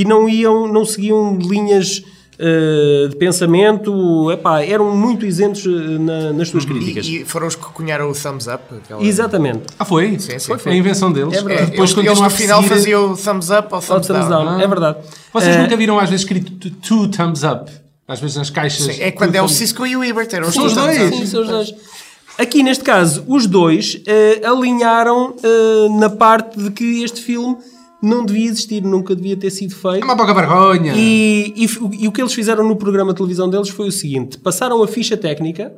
e 0.00 0.04
não 0.04 0.28
iam, 0.28 0.66
não 0.72 0.84
seguiam 0.84 1.36
linhas 1.38 2.02
eh, 2.40 3.08
de 3.10 3.16
pensamento, 3.16 4.30
epá, 4.30 4.62
eram 4.62 4.94
muito 4.96 5.26
isentos 5.26 5.66
eh, 5.66 5.98
na- 5.98 6.32
nas 6.32 6.48
suas 6.48 6.64
críticas. 6.64 7.04
E, 7.06 7.22
e 7.22 7.24
foram 7.24 7.48
os 7.48 7.56
que 7.56 7.64
cunharam 7.72 8.08
o 8.08 8.14
thumbs 8.14 8.46
up. 8.46 8.62
aquela- 8.76 9.02
Exatamente. 9.02 9.62
Ah, 9.78 9.84
foi? 9.84 10.18
Sim, 10.20 10.38
sim, 10.38 10.46
foi, 10.46 10.58
foi. 10.58 10.72
a 10.72 10.76
invenção 10.76 11.10
deles. 11.10 11.34
É 11.36 11.42
verdade. 11.42 11.62
É, 11.62 11.66
Depois 11.72 11.90
eles, 11.92 12.06
eles 12.06 12.20
no 12.20 12.30
final 12.30 12.60
perseguir- 12.60 12.78
faziam 12.78 13.12
o 13.12 13.16
thumbs 13.16 13.50
up 13.50 13.68
ou 13.72 13.76
Ou 13.78 13.82
thumbs, 13.82 14.06
thumbs 14.06 14.28
down. 14.28 14.44
down, 14.44 14.60
é 14.60 14.66
verdade. 14.68 14.98
Vocês 15.32 15.56
Eh, 15.56 15.62
nunca 15.62 15.76
viram 15.76 15.98
às 15.98 16.08
vezes 16.10 16.24
escrito 16.24 16.70
two 16.70 17.08
thumbs 17.08 17.42
up? 17.42 17.70
Às 18.06 18.20
vezes 18.20 18.36
nas 18.36 18.50
caixas. 18.50 18.86
Sim, 18.94 19.02
é 19.02 19.10
quando 19.10 19.34
é 19.34 19.42
o 19.42 19.48
Cisco 19.48 19.84
e 19.84 19.96
o 19.96 20.04
Ebert. 20.04 20.32
Eram 20.32 20.48
os 20.48 20.54
São 20.54 20.64
os 20.66 20.74
dois. 20.74 20.96
Sim, 21.14 21.26
são 21.26 21.42
os 21.42 21.48
dois. 21.48 21.74
Aqui 22.38 22.62
neste 22.62 22.84
caso, 22.84 23.24
os 23.26 23.46
dois 23.48 24.00
eh, 24.06 24.40
alinharam 24.44 25.34
eh, 25.42 25.88
na 25.98 26.08
parte 26.08 26.56
de 26.56 26.70
que 26.70 27.02
este 27.02 27.20
filme 27.20 27.56
não 28.02 28.24
devia 28.24 28.46
existir, 28.46 28.82
nunca 28.82 29.14
devia 29.14 29.36
ter 29.36 29.50
sido 29.50 29.72
É 29.74 29.92
feito. 29.92 30.04
uma 30.04 30.16
pouca 30.16 30.32
vergonha. 30.34 30.94
E, 30.96 31.52
e 31.56 31.64
e 32.04 32.08
o 32.08 32.12
que 32.12 32.20
eles 32.20 32.32
fizeram 32.32 32.66
no 32.66 32.76
programa 32.76 33.12
de 33.12 33.16
televisão 33.16 33.48
deles 33.50 33.68
foi 33.68 33.88
o 33.88 33.92
seguinte: 33.92 34.38
passaram 34.38 34.82
a 34.82 34.86
ficha 34.88 35.16
técnica 35.16 35.72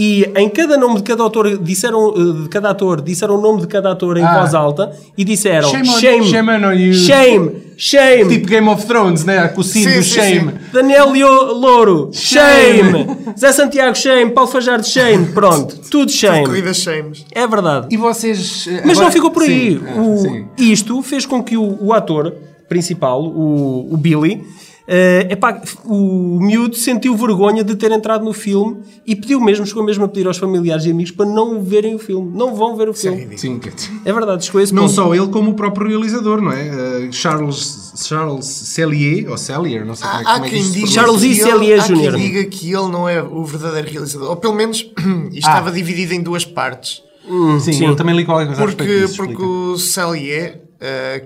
e 0.00 0.30
em 0.36 0.48
cada 0.48 0.76
nome 0.76 0.98
de 0.98 1.02
cada 1.02 1.24
autor 1.24 1.58
disseram 1.58 2.14
eh, 2.16 2.42
de 2.44 2.48
cada 2.48 2.70
ator 2.70 3.00
disseram 3.00 3.36
o 3.36 3.40
nome 3.42 3.62
de 3.62 3.66
cada 3.66 3.90
ator 3.90 4.16
em 4.16 4.22
Ah. 4.22 4.38
voz 4.40 4.54
alta 4.54 4.92
e 5.16 5.24
disseram 5.24 5.68
Shame 5.68 5.88
on- 5.90 5.98
shame, 5.98 6.24
shame 6.30 6.50
on 6.52 6.72
you." 6.72 6.94
shame, 6.94 7.50
shame, 7.76 8.28
Tipo 8.28 8.46
Game 8.46 8.68
of 8.68 8.86
Thrones, 8.86 9.24
né? 9.24 9.48
Com 9.48 9.60
o 9.60 9.64
Sim, 9.64 9.82
do 9.84 9.90
sim, 9.90 10.02
shame. 10.02 10.52
Daniel 10.72 11.12
Lio- 11.12 11.52
Louro, 11.52 12.10
shame. 12.12 12.92
Shame. 12.92 13.06
Zé 13.36 13.50
Santiago, 13.52 13.96
shame. 13.96 14.30
Paulo 14.30 14.48
Fajardo, 14.50 14.86
shame. 14.86 15.26
Pronto, 15.32 15.76
tudo 15.90 16.10
shame. 16.12 16.46
Corridas 16.46 16.76
shames. 16.76 17.24
É 17.32 17.44
verdade. 17.46 17.88
E 17.90 17.96
vocês. 17.96 18.66
eh, 18.68 18.82
Mas 18.84 18.92
agora- 18.92 19.04
não 19.06 19.10
ficou 19.12 19.30
por 19.32 19.42
aí. 19.42 19.78
Sim, 19.78 19.80
ah, 19.96 20.00
O- 20.00 20.18
sim. 20.18 20.46
isto 20.58 21.02
fez 21.02 21.26
com 21.26 21.42
que 21.42 21.56
o, 21.56 21.76
o 21.80 21.92
ator 21.92 22.32
principal, 22.68 23.22
o, 23.24 23.92
o 23.92 23.96
Billy, 23.96 24.44
eh, 24.90 25.26
epá, 25.30 25.60
o 25.84 26.38
miúdo 26.40 26.74
sentiu 26.74 27.14
vergonha 27.14 27.62
de 27.62 27.76
ter 27.76 27.92
entrado 27.92 28.24
no 28.24 28.32
filme 28.32 28.78
e 29.06 29.14
pediu 29.14 29.38
mesmo, 29.38 29.66
chegou 29.66 29.84
mesmo 29.84 30.04
a 30.04 30.08
pedir 30.08 30.26
aos 30.26 30.38
familiares 30.38 30.86
e 30.86 30.90
amigos 30.90 31.10
para 31.12 31.26
não 31.26 31.62
verem 31.62 31.94
o 31.94 31.98
filme. 31.98 32.30
Não 32.34 32.54
vão 32.54 32.74
ver 32.74 32.88
o 32.88 32.94
filme. 32.94 33.36
Sim. 33.36 33.60
É 34.04 34.12
verdade, 34.12 34.46
chegou 34.46 34.60
esse 34.62 34.72
Não 34.74 34.84
ponto. 34.84 34.94
só 34.94 35.14
ele, 35.14 35.28
como 35.28 35.50
o 35.50 35.54
próprio 35.54 35.88
realizador, 35.88 36.40
não 36.40 36.50
é? 36.52 36.68
Eh, 36.68 37.08
Charles, 37.12 37.92
Charles 37.96 38.46
Cellier, 38.46 39.30
ou 39.30 39.36
Cellier, 39.36 39.84
não 39.84 39.94
sei 39.94 40.08
como 40.08 40.20
é, 40.20 40.24
Há, 40.26 40.32
como 40.34 40.44
é 40.46 40.48
que 40.48 40.62
diga 40.62 40.86
Charles 40.86 41.20
que 41.20 41.26
E. 41.26 41.30
ele- 41.32 41.40
Cellier 41.42 41.80
há 41.80 41.86
quem 41.86 41.96
Jr.. 41.96 42.16
diga 42.16 42.44
que 42.46 42.66
ele 42.72 42.88
não 42.90 43.06
é 43.08 43.22
o 43.22 43.44
verdadeiro 43.44 43.90
realizador. 43.90 44.30
Ou 44.30 44.36
pelo 44.36 44.54
menos 44.54 44.90
Ah. 44.98 45.28
estava 45.32 45.70
dividido 45.70 46.14
em 46.14 46.22
duas 46.22 46.44
partes. 46.46 47.02
Sim, 47.60 47.72
Sim. 47.74 47.86
eu 47.86 47.94
também 47.94 48.16
li 48.16 48.24
qualquer 48.24 48.46
coisa 48.46 48.62
Porque, 48.62 49.00
disso, 49.02 49.16
porque 49.18 49.42
o 49.42 49.76
Cellier, 49.76 50.62
eh, 50.80 51.24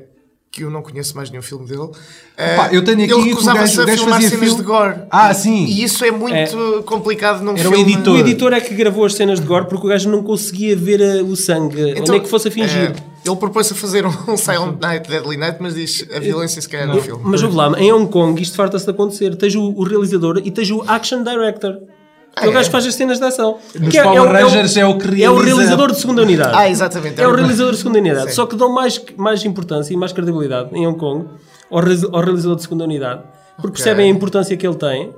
que 0.52 0.64
eu 0.64 0.71
não 0.71 0.82
conheço 0.82 1.16
mais 1.16 1.30
nenhum 1.30 1.40
filme 1.42 1.66
dele, 1.66 1.88
eh, 2.37 2.56
Pá, 2.56 2.68
eu 2.71 2.85
tenho 2.85 2.99
aqui 2.99 3.06
que 3.06 3.12
ele 3.14 3.23
o 3.23 3.25
recusava-se 3.25 3.80
o 3.80 3.82
a 3.85 3.87
filmar 3.88 4.21
cenas 4.21 4.38
filme- 4.38 4.54
de 4.56 4.62
gore. 4.62 4.97
Ah, 5.11 5.32
sim. 5.32 5.64
E 5.64 5.82
isso 5.82 6.04
é 6.04 6.11
muito 6.11 6.82
complicado 6.85 7.42
num 7.42 7.56
Era 7.56 7.71
o 7.71 7.73
filme. 7.73 7.90
editor. 7.94 8.14
O 8.14 8.18
editor 8.18 8.52
é 8.52 8.61
que 8.61 8.75
gravou 8.75 9.06
as 9.06 9.14
cenas 9.14 9.40
de 9.40 9.47
gore 9.47 9.66
porque 9.66 9.87
o 9.87 9.88
gajo 9.88 10.11
não 10.11 10.23
conseguia 10.23 10.76
ver 10.76 11.00
eh, 11.00 11.23
o 11.23 11.35
sangue, 11.35 11.94
onde 11.99 12.16
é 12.16 12.21
que 12.21 12.28
fosse 12.28 12.49
a 12.49 12.50
fingir. 12.50 12.92
eh, 12.94 13.12
ele 13.25 13.37
propôs-se 13.37 13.73
a 13.73 13.76
fazer 13.76 14.04
um 14.04 14.37
Silent 14.37 14.78
Night, 14.78 15.09
Deadly 15.09 15.38
Night, 15.38 15.56
mas 15.59 15.75
diz 15.75 16.06
a 16.14 16.18
violência 16.21 16.61
se 16.61 16.68
calhar 16.68 16.87
no 16.87 17.00
filme. 17.00 17.23
Mas 17.25 17.42
ouve 17.42 17.56
lá, 17.56 17.73
em 17.80 17.90
Hong 17.90 18.11
Kong 18.12 18.42
isto 18.42 18.54
farta-se 18.54 18.85
de 18.85 18.90
acontecer. 18.90 19.35
Tens 19.37 19.54
o, 19.54 19.62
o 19.62 19.85
realizador 19.85 20.38
e 20.44 20.50
tens 20.50 20.71
o 20.71 20.82
action 20.87 21.23
director. 21.23 21.78
Que 22.37 22.47
é 22.47 22.49
o 22.49 22.53
gajo 22.53 22.67
que 22.67 22.73
faz 22.73 22.87
as 22.87 22.95
cenas 22.95 23.19
de 23.19 23.25
ação. 23.25 23.59
Nos 23.79 23.89
Que 23.95 24.03
Power 24.03 24.31
Rangers 24.33 24.77
é 24.77 24.87
o 24.87 24.99
que 24.99 25.23
É 25.23 25.29
o 25.31 25.35
realiza- 25.35 25.45
realizador 25.57 25.93
de 25.93 26.01
segunda 26.01 26.23
unidade. 26.23 26.53
Ah, 26.55 26.69
exatamente. 26.69 27.21
É 27.21 27.29
o 27.29 27.35
realizador 27.35 27.73
de 27.73 27.79
segunda 27.79 27.99
unidade. 27.99 28.31
Sim. 28.31 28.35
Só 28.37 28.47
que 28.47 28.57
dão 28.57 28.73
mais, 28.73 29.01
mais 29.17 29.45
importância 29.45 29.93
e 29.93 29.97
mais 29.97 30.12
credibilidade 30.12 30.71
em 30.73 30.87
Hong 30.87 30.99
Kong 30.99 31.27
ao, 31.71 31.81
realiza- 31.81 32.09
ao 32.11 32.21
realizador 32.23 32.57
de 32.57 32.62
segunda 32.62 32.85
unidade. 32.85 33.23
Porque 33.57 33.73
percebem 33.77 34.07
a 34.07 34.09
importância 34.15 34.57
que 34.57 34.67
ele 34.67 34.77
tem 34.77 35.11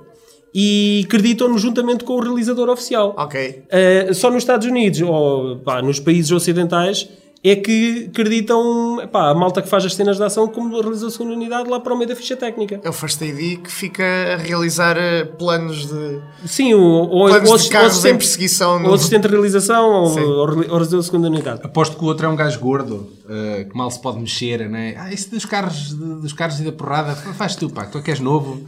e 0.55 1.03
acreditam-no 1.07 1.59
juntamente 1.59 2.05
com 2.05 2.15
o 2.15 2.21
realizador 2.21 2.69
oficial. 2.69 3.15
Ok. 3.17 3.65
Uh, 4.11 4.15
só 4.15 4.29
nos 4.31 4.43
Estados 4.43 4.67
Unidos 4.67 5.01
ou 5.01 5.57
pá, 5.59 5.81
nos 5.83 5.99
países 6.01 6.31
ocidentais 6.33 7.09
é 7.47 7.55
que 7.57 8.07
acreditam 8.11 9.07
pá, 9.13 9.29
a 9.31 9.35
malta 9.35 9.61
que 9.61 9.69
faz 9.69 9.85
as 9.85 9.95
cenas 9.95 10.17
de 10.17 10.23
ação 10.25 10.49
como 10.49 10.81
realizador 10.81 11.09
de 11.11 11.13
segunda 11.15 11.35
unidade 11.35 11.69
lá 11.69 11.79
para 11.79 11.93
o 11.93 11.97
meio 11.97 12.09
da 12.09 12.17
ficha 12.17 12.35
técnica. 12.37 12.81
É 12.83 12.89
o 12.89 12.93
First 12.93 13.21
AD 13.21 13.57
que 13.59 13.71
fica 13.71 14.03
a 14.33 14.37
realizar 14.37 14.97
eh, 14.97 15.25
planos 15.25 15.87
de. 15.87 16.21
Sim, 16.47 16.73
o, 16.73 16.81
ou, 16.83 17.29
Planos 17.29 17.51
ou, 17.51 17.57
de 17.59 17.65
ou 17.65 17.71
carros 17.71 17.89
assistente- 17.93 18.15
em 18.15 18.19
perseguição 18.19 18.79
no- 18.79 18.89
ou 18.89 18.95
assistente 18.95 19.23
de 19.23 19.29
realização 19.29 19.91
ou, 19.91 20.19
ou, 20.19 20.71
ou 20.71 20.81
de 20.81 21.03
segunda 21.05 21.29
unidade. 21.29 21.61
Aposto 21.63 21.97
que 21.99 22.03
o 22.03 22.07
outro 22.07 22.25
é 22.27 22.29
um 22.31 22.37
gajo 22.37 22.59
gordo, 22.61 23.11
eh, 23.29 23.67
que 23.71 23.77
mal 23.77 23.91
se 23.91 24.01
pode 24.01 24.19
mexer, 24.19 24.67
né? 24.69 24.95
Ah, 24.99 25.13
isso 25.13 25.31
dos 25.31 25.45
carros, 25.45 25.93
dos 25.93 26.33
carros 26.33 26.59
e 26.61 26.63
da 26.65 26.73
porrada, 26.73 27.15
faz 27.15 27.55
tu, 27.57 27.69
pá, 27.69 27.85
tu 27.85 27.99
é 27.99 28.03
que 28.03 28.11
és 28.11 28.21
novo. 28.21 28.61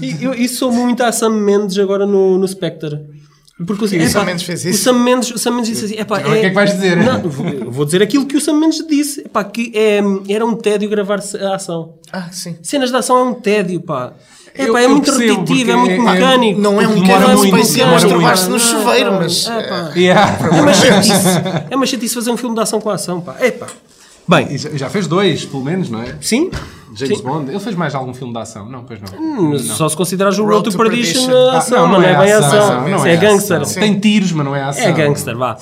E 0.00 0.24
eu, 0.24 0.32
isso 0.32 0.56
sou 0.60 0.72
muito 0.72 1.02
a 1.02 1.12
Sam 1.12 1.30
Mendes 1.30 1.78
agora 1.78 2.06
no, 2.06 2.38
no 2.38 2.48
Spectre. 2.48 3.00
Porque 3.66 3.84
o, 3.84 3.86
o 3.86 4.08
Sam 4.10 4.24
Mendes 4.24 4.42
fez 4.42 4.64
isso? 4.64 4.80
O 4.80 4.82
Sam 4.82 4.98
Mendes, 5.04 5.30
o 5.30 5.38
Sam 5.38 5.50
Mendes 5.52 5.70
disse 5.70 5.84
assim: 5.84 6.00
epá, 6.00 6.18
Agora 6.18 6.36
o 6.36 6.40
que 6.40 6.46
é 6.46 6.48
que 6.48 6.54
vais 6.54 6.72
dizer? 6.72 6.96
Não, 6.96 7.20
vou, 7.22 7.70
vou 7.70 7.84
dizer 7.84 8.02
aquilo 8.02 8.26
que 8.26 8.36
o 8.36 8.40
Sam 8.40 8.58
Mendes 8.58 8.84
disse: 8.86 9.20
epá, 9.20 9.44
que 9.44 9.70
é, 9.74 10.00
era 10.28 10.44
um 10.44 10.56
tédio 10.56 10.88
gravar 10.88 11.20
a 11.40 11.54
ação. 11.54 11.94
Ah, 12.12 12.28
sim. 12.32 12.56
Cenas 12.62 12.90
de 12.90 12.96
ação 12.96 13.16
é 13.16 13.22
um 13.22 13.34
tédio, 13.34 13.80
pá. 13.80 14.12
É, 14.56 14.66
Eu- 14.68 14.72
pá, 14.72 14.80
é 14.80 14.88
muito 14.88 15.04
percebo, 15.04 15.40
repetitivo, 15.40 15.70
é 15.70 15.76
muito 15.76 15.92
é- 15.92 15.98
mecânico. 16.12 16.60
Não 16.60 16.80
é 16.82 16.86
um 16.88 16.96
muito, 16.96 17.06
Space 17.46 17.84
muito. 17.84 18.20
baixo 18.20 18.50
no 18.50 18.58
chuveiro, 18.58 19.12
mas. 19.12 19.46
é, 19.46 19.62
pá. 19.68 19.92
Yeah. 19.96 20.38
É 20.56 20.60
uma 20.60 20.74
chatice. 20.74 21.12
É 21.70 21.76
uma 21.76 21.86
chatice 21.86 22.14
fazer 22.14 22.30
um 22.32 22.36
filme 22.36 22.56
de 22.56 22.60
ação 22.60 22.80
com 22.80 22.90
ação, 22.90 23.20
pá. 23.20 23.36
É 23.38 23.52
pá. 23.52 23.66
Bem, 24.26 24.56
já 24.56 24.88
fez 24.88 25.06
dois, 25.06 25.44
pelo 25.44 25.62
menos, 25.62 25.90
não 25.90 26.02
é? 26.02 26.16
sim. 26.20 26.50
James 26.96 27.18
sim. 27.18 27.24
Bond. 27.24 27.50
Ele 27.50 27.60
fez 27.60 27.76
mais 27.76 27.94
algum 27.94 28.14
filme 28.14 28.32
de 28.32 28.38
ação? 28.38 28.68
Não, 28.68 28.84
pois 28.84 29.00
não. 29.00 29.50
Mas 29.50 29.62
Só 29.62 29.88
se 29.88 29.96
considerares 29.96 30.38
o 30.38 30.42
Road 30.42 30.54
Road 30.56 30.70
to 30.70 30.76
Perdition 30.76 31.26
Perdition. 31.26 31.36
a 31.48 31.52
Ah, 31.54 31.58
ação, 31.58 31.88
mas 31.88 31.98
não 32.00 32.02
é 32.08 32.18
bem 32.18 32.32
ação. 32.32 32.88
não 32.88 33.06
é 33.06 33.16
gangster. 33.16 33.60
ação. 33.60 33.82
Tem 33.82 33.98
tiros, 33.98 34.32
mas 34.32 34.44
não 34.44 34.54
é 34.56 34.62
ação. 34.62 34.82
É 34.84 34.92
gangster, 34.92 35.36
vá. 35.36 35.56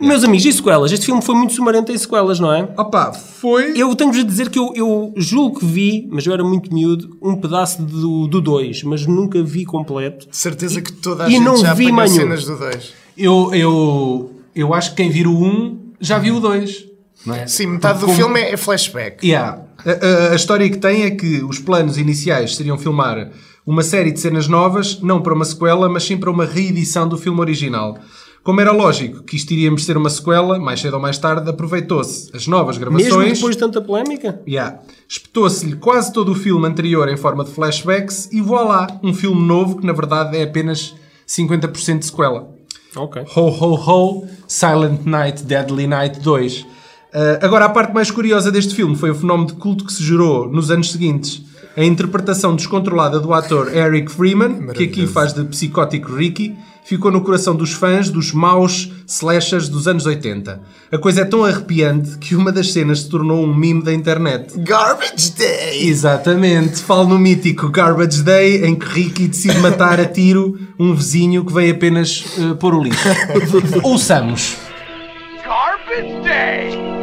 Meus 0.00 0.24
amigos, 0.24 0.44
e 0.44 0.52
sequelas? 0.52 0.90
Este 0.90 1.06
filme 1.06 1.22
foi 1.22 1.34
muito 1.36 1.52
sumarento 1.54 1.92
em 1.92 1.96
sequelas, 1.96 2.40
não 2.40 2.52
é? 2.52 2.68
Opa, 2.76 3.12
foi. 3.12 3.72
Eu 3.80 3.94
tenho-vos 3.94 4.20
a 4.20 4.24
dizer 4.24 4.50
que 4.50 4.58
eu, 4.58 4.72
eu 4.74 5.12
julgo 5.16 5.60
que 5.60 5.64
vi, 5.66 6.08
mas 6.10 6.26
eu 6.26 6.32
era 6.32 6.42
muito 6.42 6.74
miúdo, 6.74 7.16
um 7.22 7.36
pedaço 7.36 7.80
do 7.80 8.26
2, 8.40 8.82
mas 8.82 9.06
nunca 9.06 9.40
vi 9.42 9.64
completo. 9.64 10.28
De 10.28 10.36
certeza 10.36 10.82
que 10.82 10.92
toda 10.92 11.24
a 11.24 11.28
E 11.28 11.32
gente 11.32 11.42
não 11.44 11.56
já 11.56 11.72
vi 11.72 11.84
apanhou 11.84 11.96
mais 11.96 12.10
nenhum. 12.12 12.24
cenas 12.24 12.44
do 12.44 12.56
2. 12.58 12.92
Eu, 13.16 13.54
eu, 13.54 14.32
eu 14.54 14.74
acho 14.74 14.90
que 14.90 14.96
quem 14.96 15.10
viu 15.10 15.30
o 15.30 15.42
1 15.44 15.78
já 16.00 16.18
viu 16.18 16.36
o 16.36 16.40
2. 16.40 16.86
Não 17.24 17.34
é? 17.36 17.46
Sim, 17.46 17.66
metade 17.68 18.00
do 18.00 18.06
Como- 18.06 18.18
filme 18.18 18.40
é 18.40 18.52
é 18.52 18.56
flashback. 18.56 19.24
Yeah. 19.26 19.60
A, 19.84 19.90
a- 19.90 20.32
a 20.32 20.34
história 20.34 20.68
que 20.68 20.78
tem 20.78 21.02
é 21.04 21.10
que 21.10 21.42
os 21.44 21.58
planos 21.58 21.98
iniciais 21.98 22.56
seriam 22.56 22.78
filmar 22.78 23.30
uma 23.66 23.82
série 23.82 24.12
de 24.12 24.20
cenas 24.20 24.46
novas, 24.48 25.00
não 25.00 25.22
para 25.22 25.32
uma 25.34 25.44
sequela, 25.44 25.88
mas 25.88 26.04
sim 26.04 26.16
para 26.16 26.30
uma 26.30 26.44
reedição 26.44 27.08
do 27.08 27.16
filme 27.16 27.40
original. 27.40 27.98
Como 28.42 28.60
era 28.60 28.72
lógico 28.72 29.22
que 29.22 29.36
isto 29.36 29.52
iríamos 29.52 29.86
ser 29.86 29.96
uma 29.96 30.10
sequela, 30.10 30.58
mais 30.58 30.78
cedo 30.80 30.94
ou 30.94 31.00
mais 31.00 31.16
tarde, 31.16 31.48
aproveitou-se 31.48 32.30
as 32.36 32.46
novas 32.46 32.76
gravações. 32.76 33.10
Mesmo 33.16 33.34
depois 33.34 33.56
de 33.56 33.60
tanta 33.60 33.80
polémica? 33.80 34.38
Yeah. 34.46 34.80
Espetou-se-lhe 35.08 35.76
quase 35.76 36.12
todo 36.12 36.32
o 36.32 36.34
filme 36.34 36.66
anterior 36.66 37.08
em 37.08 37.16
forma 37.16 37.42
de 37.42 37.50
flashbacks 37.52 38.28
e 38.30 38.42
voilá, 38.42 38.86
um 39.02 39.14
filme 39.14 39.40
novo 39.46 39.78
que 39.78 39.86
na 39.86 39.94
verdade 39.94 40.36
é 40.36 40.42
apenas 40.42 40.94
50% 41.26 42.00
de 42.00 42.04
sequela. 42.06 42.50
Ok. 42.94 43.22
Ho 43.34 43.40
Ho 43.48 43.74
Ho, 43.76 44.26
Silent 44.46 45.00
Night, 45.06 45.42
Deadly 45.42 45.86
Night 45.86 46.20
2. 46.20 46.66
Uh, 47.14 47.38
agora, 47.40 47.66
a 47.66 47.68
parte 47.68 47.94
mais 47.94 48.10
curiosa 48.10 48.50
deste 48.50 48.74
filme 48.74 48.96
foi 48.96 49.10
o 49.10 49.14
fenómeno 49.14 49.46
de 49.46 49.54
culto 49.54 49.84
que 49.84 49.92
se 49.92 50.02
gerou 50.02 50.50
nos 50.50 50.68
anos 50.70 50.90
seguintes. 50.90 51.42
A 51.76 51.84
interpretação 51.84 52.56
descontrolada 52.56 53.20
do 53.20 53.32
ator 53.32 53.72
Eric 53.74 54.10
Freeman, 54.10 54.68
que 54.68 54.84
aqui 54.84 55.06
faz 55.06 55.32
de 55.32 55.44
psicótico 55.44 56.12
Ricky, 56.12 56.56
ficou 56.84 57.10
no 57.10 57.20
coração 57.20 57.54
dos 57.54 57.72
fãs 57.72 58.10
dos 58.10 58.32
maus 58.32 58.92
slashers 59.06 59.68
dos 59.68 59.88
anos 59.88 60.06
80. 60.06 60.60
A 60.92 60.98
coisa 60.98 61.22
é 61.22 61.24
tão 61.24 61.44
arrepiante 61.44 62.18
que 62.18 62.36
uma 62.36 62.52
das 62.52 62.72
cenas 62.72 63.00
se 63.00 63.08
tornou 63.08 63.42
um 63.42 63.54
meme 63.54 63.82
da 63.82 63.92
internet. 63.92 64.56
Garbage 64.58 65.32
Day! 65.36 65.88
Exatamente, 65.88 66.82
falo 66.82 67.08
no 67.08 67.18
mítico 67.18 67.68
Garbage 67.70 68.22
Day 68.22 68.64
em 68.64 68.74
que 68.74 68.86
Ricky 68.86 69.28
decide 69.28 69.58
matar 69.58 69.98
a 69.98 70.04
tiro 70.04 70.58
um 70.78 70.94
vizinho 70.94 71.44
que 71.44 71.52
vem 71.52 71.70
apenas 71.70 72.24
uh, 72.38 72.56
pôr 72.56 72.74
o 72.74 72.82
lixo. 72.82 73.08
Ouçamos. 73.82 74.56
Garbage 75.44 76.22
Day! 76.22 76.93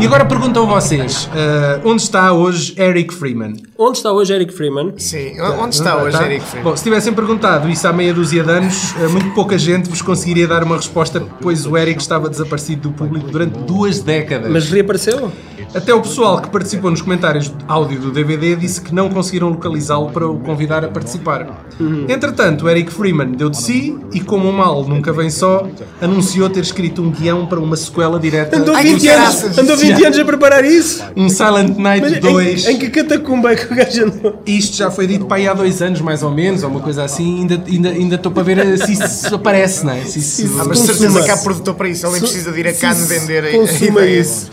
E 0.00 0.06
agora 0.06 0.24
perguntam 0.26 0.66
vocês, 0.66 1.26
uh, 1.32 1.88
onde 1.88 2.02
está 2.02 2.30
hoje 2.32 2.74
Eric 2.76 3.14
Freeman? 3.14 3.54
Onde 3.78 3.96
está 3.98 4.12
hoje 4.12 4.34
Eric 4.34 4.52
Freeman? 4.52 4.92
Sim, 4.98 5.40
onde 5.40 5.74
está 5.76 5.96
hoje 5.96 6.18
Tá? 6.18 6.24
Eric 6.26 6.44
Freeman? 6.44 6.70
Bom, 6.70 6.76
se 6.76 6.82
tivessem 6.84 7.14
perguntado 7.14 7.70
isso 7.70 7.88
há 7.88 7.92
meia 7.92 8.12
dúzia 8.12 8.42
de 8.42 8.50
anos, 8.50 8.94
eh, 9.00 9.08
muito 9.08 9.30
pouca 9.30 9.56
gente 9.56 9.88
vos 9.88 10.02
conseguiria 10.02 10.46
dar 10.46 10.62
uma 10.62 10.76
resposta, 10.76 11.22
pois 11.40 11.64
o 11.64 11.74
Eric 11.78 12.02
estava 12.02 12.28
desaparecido 12.28 12.90
do 12.90 12.92
público 12.92 13.30
durante 13.30 13.56
duas 13.60 14.00
décadas. 14.00 14.50
Mas 14.50 14.68
reapareceu? 14.68 15.32
Até 15.74 15.92
o 15.92 16.00
pessoal 16.00 16.40
que 16.40 16.48
participou 16.50 16.90
nos 16.90 17.02
comentários 17.02 17.48
de 17.48 17.54
áudio 17.66 17.98
do 18.00 18.12
DVD 18.12 18.54
disse 18.54 18.80
que 18.80 18.94
não 18.94 19.08
conseguiram 19.10 19.48
localizá-lo 19.48 20.10
para 20.10 20.26
o 20.28 20.38
convidar 20.38 20.84
a 20.84 20.88
participar. 20.88 21.64
Entretanto, 22.08 22.66
o 22.66 22.68
Eric 22.70 22.92
Freeman 22.92 23.32
deu 23.32 23.50
de 23.50 23.56
si 23.60 23.98
e, 24.12 24.20
como 24.20 24.48
o 24.48 24.52
mal 24.52 24.84
nunca 24.84 25.12
vem 25.12 25.28
só, 25.28 25.66
anunciou 26.00 26.48
ter 26.48 26.60
escrito 26.60 27.02
um 27.02 27.10
guião 27.10 27.46
para 27.46 27.58
uma 27.58 27.76
sequela 27.76 28.20
direta. 28.20 28.56
Andou 28.56 28.74
Ai, 28.76 28.84
20 28.84 29.00
que 29.00 29.08
anos, 29.08 29.58
andou 29.58 29.76
20 29.76 29.98
Já. 30.00 30.06
anos 30.06 30.18
a 30.20 30.24
preparar 30.24 30.64
isso? 30.64 31.02
Um 31.16 31.28
Silent 31.28 31.76
Night 31.76 32.00
Mas 32.02 32.12
em- 32.18 32.20
2. 32.20 32.66
Em, 32.68 32.78
que 32.78 32.90
catacumba 32.90 33.50
é 33.52 33.56
que 33.56 33.72
o 33.72 33.76
gajo 33.76 34.04
andou? 34.04 34.42
Isto 34.46 34.76
já 34.76 34.90
foi 34.92 35.08
dito 35.08 35.24
para 35.26 35.38
aí 35.38 35.48
há 35.48 35.54
dois 35.54 35.82
anos, 35.82 36.00
mais 36.00 36.22
ou 36.22 36.30
menos, 36.30 36.62
ou 36.62 36.70
uma 36.70 36.80
coisa 36.80 37.02
assim. 37.02 37.40
Ainda 37.40 37.54
estou 37.54 37.74
ainda, 37.74 37.88
ainda 37.88 38.14
estou 38.14 38.30
para 38.30 38.42
ver 38.44 38.78
se 38.78 38.92
isso 38.92 39.34
aparece, 39.34 39.84
não 39.84 39.92
é? 39.92 40.04
Se 40.04 40.20
isso... 40.20 40.56
Ah, 40.60 40.64
mas 40.68 40.78
certeza 40.78 41.20
que 41.24 41.30
há 41.32 41.36
produtor 41.38 41.74
para 41.74 41.88
isso, 41.88 42.06
ele 42.06 42.20
precisa 42.20 42.52
de 42.52 42.60
ir 42.60 42.68
a 42.68 42.72
Cannes 42.72 43.08
vender 43.08 43.44
a- 43.44 43.48
a 43.48 43.52
consuma 43.52 44.02
ideia. 44.02 44.20
isso. 44.20 44.50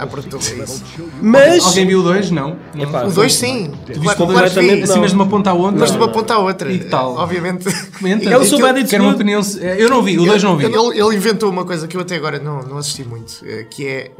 Há- 0.00 0.53
Isso. 0.62 0.84
Mas. 1.20 1.64
Alguém 1.64 1.86
viu 1.86 2.00
o 2.00 2.02
2? 2.02 2.30
Não. 2.30 2.56
não. 2.74 2.84
Epá, 2.84 3.04
O 3.04 3.10
2 3.10 3.34
sim, 3.34 3.72
Viste 3.86 4.02
claro, 4.02 4.22
o 4.22 4.26
dois? 4.26 4.38
claro 4.38 4.50
que 4.50 4.60
vi. 4.60 4.66
Completamente 4.66 4.82
Assim, 4.84 5.00
mas 5.00 5.10
de 5.10 5.16
uma 5.16 5.26
ponta 5.26 5.50
à 5.50 5.54
outra. 5.54 5.80
Mas 5.80 5.90
de 5.90 5.96
uma 5.96 6.08
ponta 6.08 6.34
à 6.34 6.38
outra. 6.38 6.72
E 6.72 6.78
tal? 6.78 7.14
Obviamente. 7.16 7.64
Comenta. 7.98 8.30
É 8.30 8.38
o 8.38 8.44
So 8.44 8.58
Bad 8.58 8.78
It's 8.78 8.90
Quero 8.90 9.04
uma 9.04 9.14
opinião. 9.14 9.40
Eu 9.78 9.90
não 9.90 10.02
vi, 10.02 10.18
o 10.18 10.24
2 10.24 10.42
não 10.42 10.56
vi. 10.56 10.66
Ele, 10.66 10.76
ele 10.76 11.16
inventou 11.16 11.50
uma 11.50 11.64
coisa 11.64 11.88
que 11.88 11.96
eu 11.96 12.00
até 12.00 12.16
agora 12.16 12.38
não, 12.38 12.62
não 12.62 12.78
assisti 12.78 13.04
muito, 13.04 13.44
eh, 13.44 13.64
que 13.68 13.86
é 13.86 14.10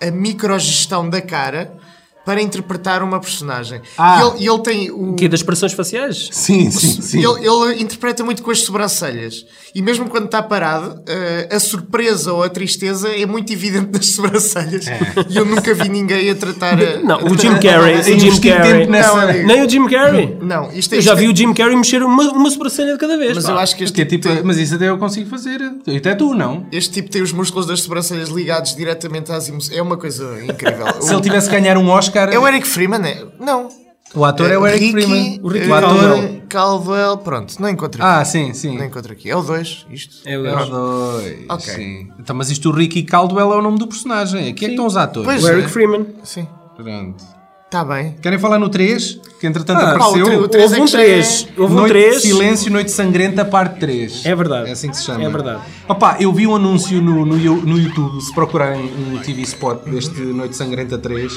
a, 0.00 0.08
a 0.08 0.10
microgestão 0.10 1.08
da 1.08 1.20
cara 1.20 1.76
para 2.24 2.40
interpretar 2.40 3.02
uma 3.02 3.20
personagem. 3.20 3.80
Ah. 3.98 4.18
E 4.18 4.26
ele, 4.26 4.44
e 4.44 4.48
ele 4.48 4.58
tem 4.62 4.90
o. 4.90 5.14
Que 5.14 5.24
é 5.24 5.28
das 5.28 5.40
expressões 5.40 5.72
faciais? 5.72 6.28
Sim, 6.32 6.70
sim, 6.70 7.00
sim. 7.02 7.18
Ele, 7.18 7.46
ele 7.46 7.82
interpreta 7.82 8.22
muito 8.24 8.42
com 8.42 8.50
as 8.50 8.60
sobrancelhas. 8.60 9.44
E 9.74 9.80
mesmo 9.82 10.08
quando 10.08 10.26
está 10.26 10.42
parado, 10.42 11.02
eh, 11.06 11.48
a 11.50 11.58
surpresa 11.58 12.32
ou 12.32 12.42
a 12.42 12.48
tristeza 12.48 13.08
é 13.08 13.24
muito 13.24 13.52
evidente 13.52 13.90
nas 13.92 14.06
sobrancelhas. 14.06 14.86
E 15.30 15.36
eu 15.36 15.44
nunca 15.44 15.72
vi 15.74 15.88
ninguém 15.88 16.28
a 16.30 16.34
tratar. 16.34 16.74
a- 16.80 16.98
Não, 16.98 17.16
a 17.20 17.24
o 17.24 17.38
Jim 17.38 17.54
Carrey. 17.58 17.94
a 17.96 18.00
O 18.00 18.02
Jim 18.18 18.40
Carrey. 18.40 18.86
Não, 18.86 19.16
amigo. 19.16 19.46
Nem 19.46 19.62
o 19.64 19.68
Jim 19.68 19.88
Carrey. 19.88 20.36
Não, 20.42 20.70
isto 20.72 20.94
é. 20.94 20.98
Eu 20.98 21.02
já 21.02 21.12
isto 21.12 21.20
vi 21.20 21.26
é- 21.26 21.32
o 21.32 21.36
Jim 21.36 21.54
Carrey 21.54 21.76
mexer 21.76 22.02
uma, 22.02 22.22
uma 22.32 22.50
sobrancelha 22.50 22.92
de 22.92 22.98
cada 22.98 23.16
vez. 23.16 23.34
Mas 23.34 23.44
pá. 23.46 23.52
eu 23.52 23.58
acho 23.58 23.76
que 23.76 23.84
este 23.84 24.00
é 24.00 24.04
tipo, 24.04 24.22
tipo, 24.22 24.34
tem, 24.34 24.44
mas 24.44 24.58
isso 24.58 24.74
até 24.74 24.88
eu 24.88 24.98
consigo 24.98 25.28
fazer. 25.30 25.60
Até 25.96 26.14
tu, 26.14 26.34
não? 26.34 26.66
este 26.70 26.92
tipo 26.92 27.08
tem 27.10 27.22
os 27.22 27.32
músculos 27.32 27.66
das 27.66 27.80
sobrancelhas 27.80 28.28
ligados 28.28 28.76
diretamente 28.76 29.32
às 29.32 29.48
emoções. 29.48 29.76
É 29.76 29.80
uma 29.82 29.96
coisa 29.96 30.38
incrível. 30.44 30.86
Se 31.00 31.12
ele 31.12 31.22
tivesse 31.22 31.48
que 31.48 31.54
ganhar 31.56 31.76
um 31.78 31.88
Oscar. 31.88 32.11
É 32.18 32.38
o 32.38 32.46
Eric 32.46 32.66
Freeman, 32.66 33.02
é? 33.06 33.24
Não. 33.40 33.68
O 34.14 34.24
ator 34.26 34.50
é 34.50 34.58
o 34.58 34.66
Eric 34.66 34.84
Ricky, 34.84 34.92
Freeman. 34.92 35.40
O 35.42 35.48
Ricky 35.48 35.64
eh, 35.64 35.68
Caldwell. 35.80 36.42
Caldwell. 36.48 37.16
Pronto, 37.18 37.54
não 37.60 37.68
encontro 37.68 38.02
aqui. 38.02 38.12
Ah, 38.20 38.22
sim, 38.26 38.52
sim. 38.52 38.76
Não 38.76 38.84
encontro 38.84 39.10
aqui. 39.12 39.30
É 39.30 39.36
o 39.36 39.40
2, 39.42 39.86
isto? 39.90 40.16
É 40.28 40.36
o 40.38 40.46
É 40.46 40.50
gajo. 40.52 40.66
o 40.66 40.70
dois. 40.70 41.44
Ok. 41.48 41.74
Sim. 41.74 42.08
Então, 42.18 42.36
mas 42.36 42.50
isto 42.50 42.68
o 42.68 42.72
Ricky 42.72 43.04
Caldwell 43.04 43.52
é 43.52 43.56
o 43.56 43.62
nome 43.62 43.78
do 43.78 43.86
personagem. 43.86 44.50
Aqui 44.50 44.64
é 44.66 44.68
que 44.68 44.74
estão 44.74 44.86
os 44.86 44.96
atores. 44.98 45.24
Pois 45.26 45.42
O 45.42 45.48
é. 45.48 45.52
Eric 45.52 45.70
Freeman. 45.70 46.06
Sim. 46.24 46.46
Pronto. 46.76 47.24
Está 47.64 47.82
bem. 47.86 48.14
Querem 48.20 48.38
falar 48.38 48.58
no 48.58 48.68
3? 48.68 49.18
Que 49.40 49.46
entretanto 49.46 49.78
Ah, 49.80 49.96
pá, 49.98 50.04
o 50.04 50.10
apareceu. 50.10 50.24
tri- 50.26 50.36
o 50.36 50.46
três 50.48 50.64
Houve 50.72 50.78
é 50.78 50.82
um 50.82 50.84
que 50.84 50.92
já 50.92 50.98
3. 50.98 51.48
é- 51.56 51.60
Houve 51.62 51.72
um 51.72 51.76
Noite 51.78 51.88
3. 51.92 52.14
de 52.16 52.20
Silêncio, 52.20 52.70
Noite 52.70 52.90
Sangrenta, 52.90 53.44
parte 53.46 53.80
3. 53.80 54.26
É 54.26 54.34
verdade. 54.36 54.68
É 54.68 54.72
assim 54.72 54.90
que 54.90 54.96
se 54.98 55.04
chama. 55.04 55.24
É 55.24 55.28
verdade. 55.30 55.62
Opa, 55.88 56.18
eu 56.20 56.30
vi 56.34 56.46
um 56.46 56.54
anúncio 56.54 57.00
no, 57.00 57.24
no, 57.24 57.36
no 57.38 57.78
YouTube, 57.78 58.20
se 58.20 58.34
procurarem 58.34 58.84
um 58.84 59.16
TV 59.20 59.40
spot 59.40 59.84
deste 59.86 60.20
Noite 60.20 60.54
Sangrenta 60.54 60.98
3, 60.98 61.32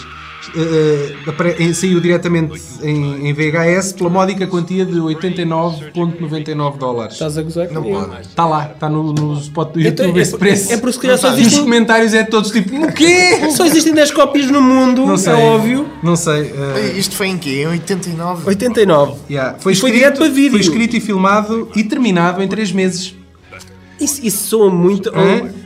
em- 1.59 1.73
saiu 1.73 1.99
diretamente 1.99 2.61
em, 2.81 3.27
em 3.29 3.33
VHS 3.33 3.93
pela 3.93 4.09
módica 4.09 4.45
quantia 4.47 4.85
de 4.85 4.99
89,99 4.99 6.77
dólares. 6.77 7.13
Estás 7.13 7.37
a 7.37 7.41
gozar 7.41 7.71
Não 7.71 7.83
pode. 7.83 8.21
Está 8.21 8.45
lá, 8.45 8.71
está 8.73 8.89
no, 8.89 9.13
no 9.13 9.37
spot 9.39 9.73
do 9.73 9.81
Então, 9.81 10.05
YouTube 10.05 10.19
é 10.19 10.21
esse 10.21 10.31
por- 10.31 10.39
preço. 10.39 10.73
é 10.73 10.77
por 10.77 10.89
isso 10.89 10.99
que 10.99 11.07
já 11.07 11.17
só 11.17 11.29
E 11.29 11.33
os 11.33 11.39
existem- 11.39 11.63
comentários 11.63 12.13
é 12.13 12.23
todos 12.23 12.51
tipo, 12.51 12.75
o 12.75 12.91
quê? 12.93 13.49
Só 13.55 13.65
existem 13.65 13.93
10 13.93 14.11
cópias 14.11 14.49
no 14.51 14.61
mundo, 14.61 15.05
Não 15.05 15.17
sei. 15.17 15.33
é 15.33 15.35
óbvio. 15.35 15.89
Não 16.03 16.15
sei. 16.15 16.51
eh, 16.55 16.93
Isto 16.97 17.15
foi 17.15 17.27
em 17.27 17.37
quê? 17.37 17.61
Em 17.63 17.67
89? 17.67 18.43
89. 18.47 19.13
yeah. 19.29 19.55
Foi, 19.59 19.73
E 19.73 19.75
foi 19.75 19.89
escrito, 19.89 19.93
direto 19.95 20.17
para 20.19 20.29
vídeo. 20.29 20.51
Foi 20.51 20.59
escrito 20.61 20.95
e 20.95 20.99
filmado 20.99 21.69
e 21.75 21.83
terminado 21.83 22.41
em 22.41 22.47
3 22.47 22.71
meses. 22.71 23.15
Isso, 23.99 24.19
isso 24.25 24.47
soa 24.47 24.69
muito? 24.69 25.09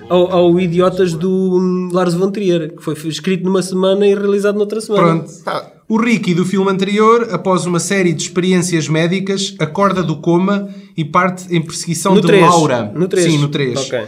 Ao, 0.10 0.32
ao, 0.32 0.60
Idiotas 0.60 1.14
do 1.14 1.30
hum, 1.30 1.90
Lars 1.92 2.14
von 2.14 2.32
Trier, 2.32 2.76
que 2.76 2.84
foi 2.84 2.94
escrito 3.08 3.44
numa 3.44 3.62
semana 3.62 4.06
e 4.06 4.14
realizado 4.14 4.58
noutra 4.58 4.82
semana. 4.82 5.04
Pronto. 5.04 5.44
Pá, 5.44 5.72
O 5.88 5.98
Ricky 5.98 6.34
do 6.34 6.46
filme 6.46 6.70
anterior, 6.70 7.30
após 7.32 7.66
uma 7.66 7.80
série 7.80 8.12
de 8.14 8.24
experiências 8.24 8.88
médicas, 8.88 9.56
acorda 9.60 10.04
do 10.04 10.18
coma 10.18 10.70
e 10.98 11.06
parte 11.06 11.54
em 11.56 11.62
perseguição 11.62 12.16
No 12.16 12.22
de 12.22 12.28
três. 12.28 12.44
Laura. 12.44 12.92
No 12.94 13.08
três. 13.08 13.32
Sim, 13.32 13.38
no 13.38 13.48
3. 13.48 13.80
Ok. 13.80 14.00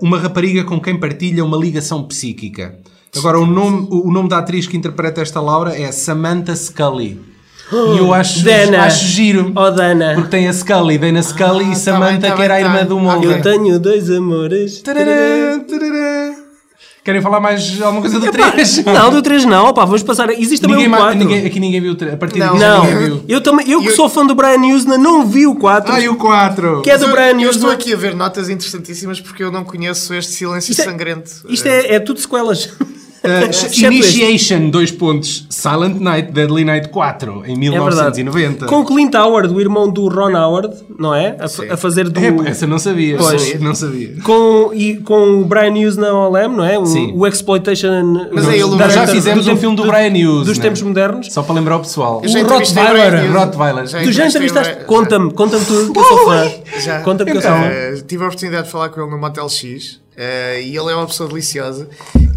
uma 0.00 0.18
rapariga 0.18 0.64
com 0.64 0.80
quem 0.80 0.98
partilha 0.98 1.44
uma 1.44 1.56
ligação 1.56 2.04
psíquica. 2.04 2.78
Agora, 3.16 3.38
o 3.38 3.46
nome, 3.46 3.88
o 3.90 4.10
nome 4.10 4.28
da 4.28 4.38
atriz 4.38 4.66
que 4.66 4.76
interpreta 4.76 5.20
esta 5.20 5.40
Laura 5.40 5.78
é 5.78 5.90
Samantha 5.90 6.54
Scully. 6.54 7.35
E 7.72 7.98
eu 7.98 8.14
acho, 8.14 8.42
Dana. 8.44 8.84
acho 8.84 9.04
giro. 9.06 9.52
Oh, 9.56 9.70
Dana. 9.70 10.12
Porque 10.14 10.30
tem 10.30 10.48
a 10.48 10.52
Scully, 10.52 10.98
Dana 10.98 11.22
Scully 11.22 11.64
e 11.66 11.68
tá 11.70 11.74
Samantha, 11.76 12.12
bem, 12.20 12.30
tá 12.30 12.36
que 12.36 12.42
era 12.42 12.54
a 12.54 12.56
bem, 12.58 12.66
irmã 12.66 12.78
tá. 12.78 12.84
do. 12.84 12.98
Mulder. 12.98 13.30
Eu 13.30 13.42
tenho 13.42 13.78
dois 13.80 14.10
amores. 14.10 14.80
Tarará, 14.82 15.58
tarará. 15.68 16.34
Querem 17.04 17.22
falar 17.22 17.38
mais 17.38 17.80
alguma 17.80 18.00
coisa 18.00 18.18
do 18.18 18.26
Epá, 18.26 18.50
3? 18.50 18.82
Não, 18.86 19.10
do 19.12 19.22
3 19.22 19.44
não. 19.44 19.66
Opá, 19.68 19.84
vamos 19.84 20.02
passar. 20.02 20.28
Existe 20.30 20.60
também 20.62 20.76
Ninguém, 20.78 20.88
o 20.88 20.90
ma- 20.90 20.98
4. 20.98 21.18
ninguém- 21.20 21.46
aqui 21.46 21.60
ninguém 21.60 21.80
viu 21.80 21.92
o 21.92 21.94
3. 21.94 22.14
A 22.14 22.16
partir 22.16 22.40
Não. 22.40 22.54
disso 22.54 22.64
Não, 22.66 22.84
ninguém 22.84 22.98
viu. 22.98 23.24
eu, 23.28 23.40
também, 23.40 23.70
eu 23.70 23.80
que 23.80 23.88
Eu- 23.90 23.94
sou 23.94 24.08
fã 24.08 24.26
do 24.26 24.34
Brian 24.34 24.58
Usna 24.74 24.98
não 24.98 25.24
vi 25.24 25.46
o 25.46 25.54
4. 25.54 25.92
Ah, 25.92 26.00
e 26.00 26.08
o 26.08 26.16
4? 26.16 26.82
Que 26.82 26.90
é 26.90 26.98
do 26.98 27.04
eu, 27.04 27.12
Brian 27.12 27.40
eu 27.40 27.50
estou 27.50 27.70
aqui 27.70 27.92
a 27.92 27.96
ver 27.96 28.12
notas 28.16 28.48
interessantíssimas 28.48 29.20
porque 29.20 29.40
eu 29.44 29.52
não 29.52 29.62
conheço 29.62 30.12
este 30.14 30.32
silêncio 30.32 30.72
Isto 30.72 30.82
é- 30.82 30.84
sangrento. 30.84 31.30
Isto 31.48 31.68
é, 31.68 31.94
é 31.94 32.00
tudo 32.00 32.18
sequelas. 32.18 32.70
Uh. 33.26 33.84
Initiation, 33.86 34.70
dois 34.70 34.90
pontos. 34.90 35.46
Silent 35.50 36.00
Night, 36.00 36.32
Deadly 36.32 36.64
Night 36.64 36.88
4, 36.88 37.44
em 37.46 37.66
É 37.66 37.80
verdade. 37.80 38.22
1990. 38.22 38.66
Com 38.66 38.80
o 38.80 38.84
Clint 38.84 39.14
Howard, 39.14 39.52
o 39.52 39.60
irmão 39.60 39.90
do 39.90 40.08
Ron 40.08 40.36
Howard, 40.36 40.74
não 40.98 41.14
é? 41.14 41.36
A, 41.40 41.74
a 41.74 41.76
fazer 41.76 42.08
do. 42.08 42.20
É, 42.20 42.50
essa 42.50 42.66
não 42.66 42.78
sabia. 42.78 43.16
Pois. 43.16 43.58
Não 43.60 43.74
sabia. 43.74 44.14
Com, 44.22 44.70
e 44.74 44.96
com 44.98 45.40
o 45.40 45.44
Brian 45.44 45.72
Hughes 45.72 45.96
na 45.96 46.12
OLM, 46.12 46.56
não 46.56 46.64
é? 46.64 46.78
O, 46.78 46.86
Sim. 46.86 47.12
o 47.14 47.26
Exploitation. 47.26 48.28
Mas 48.32 48.48
é 48.48 48.58
ele 48.58 48.90
já 48.90 49.06
fizemos 49.06 49.44
do 49.44 49.50
um 49.50 49.54
tempo- 49.54 49.60
filme 49.60 49.76
do 49.76 49.82
do- 49.82 49.88
Brian 49.90 50.10
Hughes, 50.10 50.46
Dos 50.46 50.58
né? 50.58 50.64
tempos 50.64 50.82
modernos. 50.82 51.32
Só 51.32 51.42
para 51.42 51.54
lembrar 51.54 51.76
o 51.76 51.80
pessoal. 51.80 52.22
O 52.24 52.48
Rottweiler. 52.48 53.32
Rottweiler. 53.32 53.86
Já 53.86 54.02
Tu 54.02 54.12
já 54.12 54.26
entrevistaste? 54.26 54.84
Conta-me, 54.86 55.32
conta-me 55.32 55.64
tudo, 55.64 55.92
que 55.92 55.98
eu 55.98 56.04
sou 56.04 56.24
fã. 56.26 56.50
Já. 56.80 57.00
Conta-me 57.00 57.30
que 57.32 57.36
eu 57.38 57.42
sou 57.42 57.50
fã. 57.50 57.70
Tive 58.06 58.22
a 58.24 58.26
oportunidade 58.26 58.66
de 58.66 58.72
falar 58.72 58.88
com 58.90 59.00
ele 59.00 59.10
no 59.10 59.18
Motel 59.18 59.48
X 59.48 60.00
eh, 60.16 60.60
e 60.62 60.76
ele 60.76 60.90
é 60.90 60.94
uma 60.94 61.06
pessoa 61.06 61.28
deliciosa. 61.28 61.88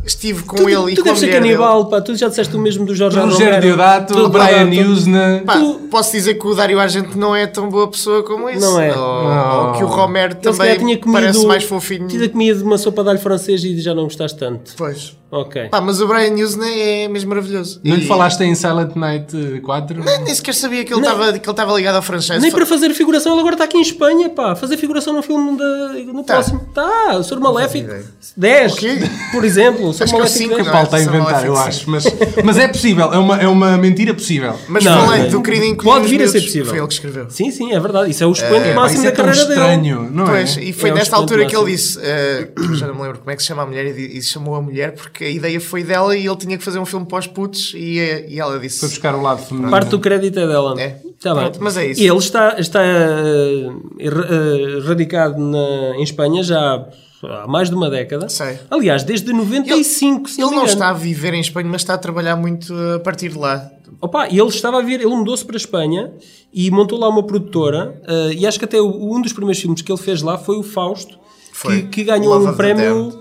Estive 0.05 0.43
com 0.43 0.55
Tu, 0.55 0.69
ele 0.69 0.93
e 0.93 0.95
tu 0.95 1.03
com 1.03 1.09
a 1.09 1.13
deves 1.13 1.19
ser 1.19 1.31
canibal, 1.31 1.85
pá. 1.87 2.01
Tu 2.01 2.15
já 2.15 2.27
disseste 2.29 2.55
o 2.55 2.59
mesmo 2.59 2.85
do 2.85 2.95
Jorge 2.95 3.17
Romero. 3.17 3.37
Rogério 3.37 3.61
Diodato, 3.61 4.13
Tudo 4.13 4.25
o 4.25 4.29
Brian 4.29 4.65
verdade. 4.65 4.79
Hughes 4.81 5.05
na... 5.05 5.27
dele. 5.33 5.45
Pá, 5.45 5.59
Posso 5.91 6.11
dizer 6.13 6.35
que 6.35 6.47
o 6.47 6.55
Dário 6.55 6.79
Argento 6.79 7.17
não 7.17 7.35
é 7.35 7.45
tão 7.45 7.69
boa 7.69 7.87
pessoa 7.87 8.23
como 8.23 8.49
isso. 8.49 8.61
Não 8.61 8.79
é. 8.79 8.95
Ou, 8.95 9.23
Não. 9.23 9.67
ou 9.67 9.73
que 9.73 9.83
o 9.83 9.87
Romero 9.87 10.35
também 10.35 10.77
tinha 10.77 10.97
comido, 10.97 11.11
parece 11.21 11.45
mais 11.45 11.63
fofinho. 11.63 12.07
Tinha 12.07 12.27
comido 12.29 12.63
uma 12.63 12.77
sopa 12.77 13.03
de 13.03 13.09
alho 13.09 13.19
francês 13.19 13.63
e 13.63 13.79
já 13.79 13.93
não 13.93 14.03
gostaste 14.05 14.37
tanto. 14.37 14.71
Pois. 14.77 15.18
Ok. 15.31 15.69
Pá, 15.69 15.79
mas 15.79 16.01
o 16.01 16.07
Brian 16.07 16.33
Usna 16.43 16.67
é 16.67 17.07
mesmo 17.07 17.29
maravilhoso. 17.29 17.79
Não 17.83 17.95
lhe 17.95 18.03
E- 18.03 18.07
falaste 18.07 18.41
em 18.41 18.55
Silent 18.55 18.95
Night 18.95 19.61
4? 19.63 20.03
Nem, 20.03 20.23
nem 20.23 20.33
sequer 20.33 20.55
sabia 20.55 20.83
que 20.83 20.91
ele 20.91 21.01
estava 21.37 21.73
ligado 21.75 21.95
ao 21.97 22.01
franchise. 22.01 22.39
Nem 22.39 22.51
para 22.51 22.65
fazer 22.65 22.91
figuração, 22.95 23.33
ele 23.33 23.41
agora 23.41 23.53
está 23.55 23.65
aqui 23.65 23.77
em 23.77 23.81
Espanha, 23.81 24.29
pá. 24.29 24.55
Fazer 24.55 24.75
figuração 24.77 25.13
no 25.13 25.21
filme 25.21 25.55
da, 25.57 25.65
no 26.13 26.23
Tá. 26.23 26.33
próximo. 26.35 26.59
Tá, 26.73 27.17
o 27.17 27.23
Sr. 27.23 27.39
Maléfico. 27.39 27.85
ideia. 27.85 28.03
10, 28.35 28.73
O 28.73 28.75
quê? 28.77 28.97
por 29.31 29.45
exemplo. 29.45 29.89
O 29.89 29.93
Sr. 29.93 30.03
É 30.03 30.05
o 30.07 30.11
Maléfico 30.13 30.37
cinco, 30.37 30.55
10. 30.55 30.65
não 30.65 30.71
Paulo 30.71 30.85
está 30.85 30.97
a 30.97 31.01
inventar, 31.03 31.45
eu 31.45 31.57
acho. 31.57 31.89
Mas, 31.89 32.03
mas 32.43 32.57
é 32.57 32.67
possível, 32.67 33.13
é 33.13 33.17
uma, 33.17 33.37
é 33.41 33.47
uma 33.47 33.77
mentira 33.77 34.13
possível. 34.15 34.55
Mas 34.67 34.83
Não, 34.83 35.05
falei 35.05 35.23
não. 35.23 35.29
do 35.29 35.41
querido 35.43 35.65
Incolhidos 35.65 35.99
Pode 36.01 36.07
vir 36.07 36.23
a 36.23 36.27
ser 36.27 36.41
possível. 36.41 36.65
Foi 36.65 36.77
ele 36.79 36.87
que 36.87 36.93
escreveu. 36.93 37.29
Sim, 37.29 37.51
sim, 37.51 37.71
é 37.71 37.79
verdade. 37.79 38.09
Isso 38.09 38.23
é 38.23 38.27
o 38.27 38.31
expoente 38.31 38.69
Pá, 38.69 38.73
máximo 38.75 39.03
é 39.05 39.11
da 39.11 39.15
carreira 39.15 39.45
dele. 39.45 39.59
estranho, 39.59 40.09
não 40.11 40.25
Pois, 40.25 40.57
é? 40.57 40.63
e 40.63 40.73
foi 40.73 40.89
É 40.89 40.93
nesta 40.93 41.15
altura 41.15 41.45
que 41.45 41.55
ele 41.55 41.71
disse, 41.71 41.99
eh, 42.01 42.47
já 42.73 42.87
não 42.87 42.95
me 42.95 43.01
lembro 43.03 43.19
como 43.19 43.29
é 43.29 43.35
que 43.35 43.41
se 43.43 43.47
chama 43.47 43.61
a 43.61 43.65
mulher, 43.67 43.85
e, 43.97 44.17
e 44.17 44.21
chamou 44.23 44.55
a 44.55 44.61
mulher 44.61 44.93
porque 44.93 45.18
a 45.25 45.29
ideia 45.29 45.59
foi 45.61 45.83
dela 45.83 46.15
e 46.15 46.25
ele 46.25 46.35
tinha 46.37 46.57
que 46.57 46.63
fazer 46.63 46.79
um 46.79 46.85
filme 46.85 47.05
para 47.05 47.19
os 47.19 47.27
putos 47.27 47.73
e, 47.75 47.99
eh, 47.99 48.25
e 48.29 48.39
ela 48.39 48.59
disse. 48.59 48.79
Foi 48.79 48.89
buscar 48.89 49.15
o 49.15 49.21
lado 49.21 49.41
feminino. 49.43 49.69
Parte 49.71 49.89
do 49.89 49.99
crédito 49.99 50.39
é 50.39 50.47
dela. 50.47 50.79
É. 50.79 50.89
Tá 51.21 51.33
bem. 51.33 51.43
Pronto, 51.43 51.59
mas 51.61 51.75
é 51.77 51.87
isso. 51.87 52.01
E 52.01 52.07
ele 52.07 52.17
está, 52.17 52.59
está 52.59 52.81
eh, 52.81 54.79
radicado 54.85 55.39
na, 55.39 55.95
em 55.97 56.03
Espanha 56.03 56.43
já 56.43 56.85
há 57.23 57.47
mais 57.47 57.69
de 57.69 57.75
uma 57.75 57.89
década. 57.89 58.29
Sei. 58.29 58.57
Aliás, 58.69 59.03
desde 59.03 59.31
95, 59.33 60.29
se 60.29 60.41
Ele 60.41 60.51
não 60.51 60.65
está 60.65 60.89
a 60.89 60.93
viver 60.93 61.33
em 61.33 61.41
Espanha, 61.41 61.67
mas 61.69 61.81
está 61.81 61.93
a 61.93 61.97
trabalhar 61.97 62.35
muito 62.35 62.73
a 62.95 62.99
partir 62.99 63.29
de 63.29 63.37
lá. 63.37 63.69
Opa, 64.01 64.29
e 64.29 64.39
ele 64.39 64.47
estava 64.47 64.79
a 64.79 64.81
ver, 64.81 65.01
ele 65.01 65.07
mudou-se 65.15 65.43
para 65.43 65.55
a 65.55 65.57
Espanha 65.57 66.11
e 66.53 66.71
montou 66.71 66.97
lá 66.97 67.09
uma 67.09 67.23
produtora 67.23 68.01
eh, 68.07 68.33
e 68.37 68.47
acho 68.47 68.57
que 68.57 68.63
até 68.65 68.79
o- 68.81 69.13
um 69.15 69.21
dos 69.21 69.33
primeiros 69.33 69.61
filmes 69.61 69.81
que 69.81 69.91
ele 69.91 69.99
fez 69.99 70.21
lá 70.21 70.37
foi 70.37 70.57
o 70.57 70.63
Fausto, 70.63 71.19
Foi. 71.51 71.81
que, 71.81 71.87
que 71.89 72.03
ganhou 72.05 72.33
Love 72.33 72.47
um 72.51 72.55
prémio, 72.55 73.18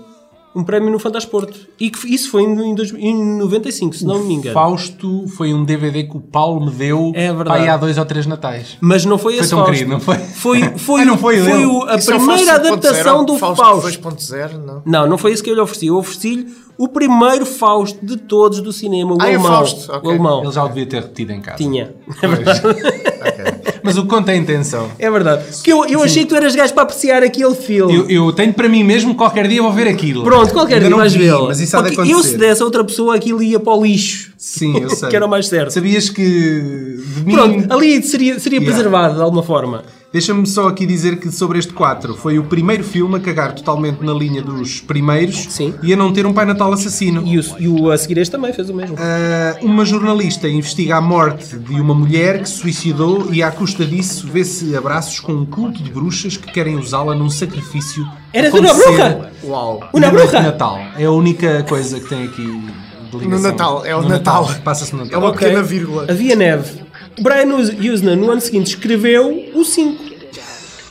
um 0.55 0.63
prémio 0.63 0.89
no 0.89 0.97
Fantasporto. 0.99 1.57
E 1.79 1.89
que 1.91 2.13
isso 2.13 2.31
foi 2.31 2.41
em, 2.43 2.71
em, 2.71 2.75
dois- 2.75 2.91
em 2.93 3.37
95, 3.37 3.95
se 3.95 4.05
não 4.05 4.23
me 4.23 4.33
engano. 4.33 4.53
Fausto 4.53 5.25
foi 5.37 5.53
um 5.53 5.63
DVD 5.63 6.03
que 6.03 6.17
o 6.17 6.19
Paulo 6.19 6.65
me 6.65 6.71
deu 6.71 7.11
É 7.15 7.29
aí 7.51 7.67
há 7.69 7.77
dois 7.77 7.97
ou 7.97 8.05
três 8.05 8.25
natais. 8.25 8.77
Mas 8.81 9.05
não 9.05 9.17
foi 9.17 9.33
Foi 9.33 9.41
esse 9.41 9.49
tão 9.51 9.59
Fausto. 9.59 9.73
querido, 9.73 9.91
não 9.91 9.99
foi? 9.99 10.17
Foi, 10.17 10.61
foi, 10.77 11.01
Ah, 11.01 11.05
não 11.05 11.17
foi 11.17 11.37
foi 11.39 11.65
o- 11.65 11.83
a 11.83 11.95
Isso 11.97 12.11
é 12.11 12.15
o 12.15 12.17
primeira 12.17 12.41
Fausto 12.45 12.61
2.0, 12.63 12.67
adaptação 12.67 13.25
do 13.25 13.37
Fausto 13.37 13.63
Fausto. 13.63 13.87
2.0, 14.01 14.57
não? 14.65 14.81
Não, 14.85 15.07
não 15.07 15.17
foi 15.17 15.33
isso 15.33 15.43
que 15.43 15.49
eu 15.49 15.55
lhe 15.55 15.61
ofereci. 15.61 15.87
Eu 15.87 15.97
ofereci-lhe 15.97 16.47
o 16.77 16.87
primeiro 16.87 17.45
Fausto 17.45 18.03
de 18.05 18.17
todos 18.17 18.61
do 18.61 18.71
cinema, 18.73 19.13
o 19.13 19.17
Ah, 19.21 19.25
é 19.27 19.31
o 19.31 19.33
alemão. 19.39 19.51
Fausto, 19.51 19.91
ok. 19.91 20.07
O 20.07 20.09
alemão. 20.13 20.43
Ele 20.43 20.51
já 20.51 20.63
o 20.63 20.67
devia 20.69 20.85
ter 20.87 21.01
retido 21.03 21.31
em 21.31 21.41
casa. 21.41 21.57
Tinha. 21.57 21.93
É 22.21 22.27
verdade. 22.27 22.61
Mas 23.89 23.97
o 23.97 24.03
que 24.03 24.07
conta 24.07 24.31
é 24.31 24.35
a 24.35 24.37
intenção. 24.37 24.89
É 24.99 25.09
verdade. 25.09 25.43
Porque 25.51 25.71
eu, 25.73 25.85
eu 25.85 26.03
achei 26.03 26.23
que 26.23 26.29
tu 26.29 26.35
eras 26.35 26.55
gajo 26.55 26.73
para 26.73 26.83
apreciar 26.83 27.23
aquele 27.23 27.55
filme. 27.55 27.95
Eu, 27.95 28.09
eu 28.09 28.31
tenho 28.33 28.53
para 28.53 28.69
mim 28.69 28.83
mesmo, 28.83 29.15
qualquer 29.15 29.47
dia 29.47 29.61
vou 29.61 29.73
ver 29.73 29.87
aquilo. 29.87 30.23
Pronto, 30.23 30.53
qualquer 30.53 30.75
Ainda 30.75 30.85
dia 30.87 30.89
não 30.91 30.97
vais 30.97 31.13
vê-lo. 31.13 31.47
Mas 31.47 31.59
isso 31.59 31.75
há 31.75 31.81
de 31.81 31.89
Porque 31.95 32.01
eu, 32.01 32.15
acontecer. 32.17 32.31
se 32.33 32.37
desse 32.37 32.61
a 32.61 32.65
outra 32.65 32.83
pessoa, 32.83 33.15
aquilo 33.15 33.41
ia 33.41 33.59
para 33.59 33.73
o 33.73 33.83
lixo. 33.83 34.31
Sim, 34.37 34.79
eu 34.79 34.89
sei. 34.89 35.07
que 35.09 35.15
era 35.15 35.25
o 35.25 35.29
mais 35.29 35.47
certo. 35.47 35.71
Sabias 35.71 36.09
que 36.09 36.23
de 36.23 37.23
mim... 37.25 37.33
Pronto, 37.33 37.73
ali 37.73 38.01
seria, 38.03 38.39
seria 38.39 38.59
Yeah. 38.59 38.75
preservado 38.75 39.15
de 39.15 39.21
alguma 39.21 39.41
forma. 39.43 39.83
Deixa-me 40.11 40.45
só 40.47 40.67
aqui 40.67 40.87
dizer 40.87 41.19
que 41.19 41.31
sobre 41.31 41.59
este 41.59 41.71
4 41.71 42.15
foi 42.15 42.39
o 42.39 42.43
primeiro 42.43 42.83
filme 42.83 43.15
a 43.17 43.19
cagar 43.19 43.53
totalmente 43.53 44.03
na 44.03 44.11
linha 44.11 44.41
dos 44.41 44.81
primeiros 44.81 45.35
Sim. 45.51 45.75
e 45.83 45.93
a 45.93 45.95
não 45.95 46.11
ter 46.11 46.25
um 46.25 46.33
Pai 46.33 46.45
Natal 46.45 46.73
assassino. 46.73 47.21
E 47.27 47.37
o, 47.37 47.43
e 47.59 47.67
o 47.67 47.91
a 47.91 47.97
seguir 47.97 48.17
este 48.17 48.31
também 48.31 48.51
fez 48.51 48.71
o 48.71 48.73
mesmo. 48.73 48.95
Ah, 48.97 49.57
uma 49.61 49.85
jornalista 49.85 50.47
investiga 50.49 50.95
a 50.95 51.01
morte 51.01 51.55
de 51.57 51.79
uma 51.79 51.93
mulher 51.93 52.41
que 52.41 52.49
se 52.49 52.55
suicidou 52.55 53.31
e 53.31 53.43
à 53.43 53.51
custa 53.51 53.85
disso 53.85 54.27
vê-se 54.27 54.75
abraços 54.75 55.19
com 55.19 55.31
um 55.31 55.45
culto 55.45 55.83
de 55.83 55.91
bruxas 55.91 56.35
que 56.37 56.51
querem 56.51 56.75
usá-la 56.75 57.13
num 57.13 57.29
sacrifício. 57.29 58.03
Era 58.33 58.49
uma 58.49 58.73
bruxa! 58.73 59.31
Uau! 59.43 59.83
Uma 59.93 60.09
bruxa! 60.09 60.41
Natal. 60.41 60.79
É 60.97 61.05
a 61.05 61.11
única 61.11 61.63
coisa 61.69 61.99
que 61.99 62.09
tem 62.09 62.23
aqui 62.23 62.41
de 63.11 63.17
ligação. 63.17 63.29
No 63.29 63.39
Natal, 63.39 63.85
é 63.85 63.95
o 63.95 64.01
No 64.01 64.09
Natal. 64.09 64.49
Passa-se 64.63 64.91
no 64.91 65.03
Natal. 65.03 65.13
É 65.13 65.23
uma 65.23 65.29
Ok. 65.29 65.39
pequena 65.47 65.61
vírgula. 65.61 66.07
Havia 66.09 66.35
neve. 66.35 66.88
Brian 67.21 67.55
Usna, 67.93 68.15
no 68.15 68.31
ano 68.31 68.41
seguinte, 68.41 68.67
escreveu 68.67 69.51
o 69.55 69.63
5. 69.63 70.09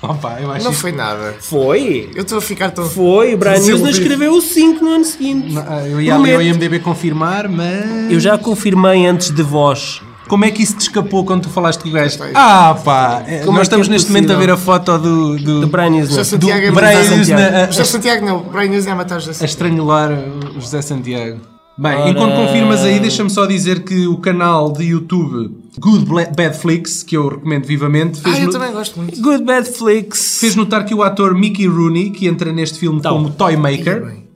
Opa, 0.01 0.38
eu 0.41 0.53
acho 0.53 0.64
Não 0.64 0.73
foi 0.73 0.93
nada. 0.93 1.35
Foi. 1.41 2.09
Eu 2.14 2.23
estou 2.23 2.38
a 2.38 2.41
ficar 2.41 2.71
tão. 2.71 2.88
Foi. 2.88 3.35
Brian 3.35 3.59
Usna 3.59 3.91
escreveu 3.91 4.33
o 4.33 4.41
5 4.41 4.85
no 4.85 4.91
ano 4.91 5.05
seguinte. 5.05 5.57
Ah, 5.59 5.85
Eu 5.87 6.01
ia 6.01 6.14
ali 6.14 6.31
ao 6.31 6.37
Prometo. 6.38 6.43
IMDB 6.55 6.79
confirmar, 6.79 7.49
mas. 7.49 8.11
Eu 8.11 8.21
já 8.21 8.38
confirmei 8.38 9.07
antes 9.07 9.31
de 9.31 9.43
vós. 9.43 10.01
Como 10.29 10.45
é 10.45 10.51
que 10.51 10.62
isso 10.62 10.77
te 10.77 10.83
escapou 10.83 11.25
quando 11.25 11.45
tu 11.45 11.49
falaste 11.49 11.81
com 11.83 11.88
o 11.88 11.93
gajo? 11.93 12.19
Ah, 12.35 12.79
pá! 12.85 13.25
é, 13.27 13.38
Como 13.38 13.53
Nós 13.53 13.61
é 13.61 13.62
estamos 13.62 13.88
é 13.88 13.91
neste 13.91 14.09
momento 14.12 14.31
a 14.33 14.37
ver 14.37 14.51
a 14.51 14.57
foto 14.59 14.97
do. 14.99 15.37
do, 15.38 15.61
Do 15.62 15.67
Brian 15.67 15.88
Usna. 15.91 16.07
José 16.07 16.25
Santiago 16.25 16.62
é 16.64 16.69
do 16.69 16.75
matar 16.75 16.87
Brian 16.93 17.03
Santiago. 17.05 17.23
Usna 17.43 17.59
a, 17.64 17.67
José 17.67 17.85
Santiago 17.85 18.27
não, 18.27 18.38
Brian 18.43 18.71
Usna 18.79 18.91
é 18.91 18.95
matar 18.95 19.19
José 19.21 19.31
a 19.31 19.35
Santiago. 19.35 19.51
estrangular 19.51 20.12
o 20.57 20.61
José 20.61 20.83
Santiago. 20.83 21.41
Bem, 21.79 21.93
Ora- 21.97 22.11
enquanto 22.11 22.35
confirmas 22.37 22.83
aí, 22.85 23.01
deixa-me 23.01 23.31
só 23.31 23.47
dizer 23.47 23.81
que 23.85 24.07
o 24.07 24.19
canal 24.19 24.71
de 24.71 24.85
YouTube 24.85 25.57
Good 25.79 26.07
Bad 26.37 26.57
Flicks, 26.59 27.03
que 27.03 27.17
eu 27.17 27.29
recomendo 27.29 27.64
vivamente, 27.67 28.21
fez, 28.21 28.35
Ah, 28.37 28.41
eu 28.41 28.47
no- 28.47 28.53
também 28.53 28.73
gosto 28.73 28.97
muito. 28.99 29.21
Good 29.21 29.45
Bad 29.45 29.69
Flicks. 29.71 30.38
fez 30.41 30.55
notar 30.55 30.85
que 30.85 30.95
o 30.95 31.03
ator 31.03 31.35
Mickey 31.35 31.67
Rooney, 31.67 32.11
que 32.11 32.27
entra 32.27 32.53
neste 32.53 32.79
filme 32.79 32.99
Então. 32.99 33.14
como 33.17 33.31
Toy 33.31 33.57
Maker, 33.57 34.05
bem. 34.05 34.28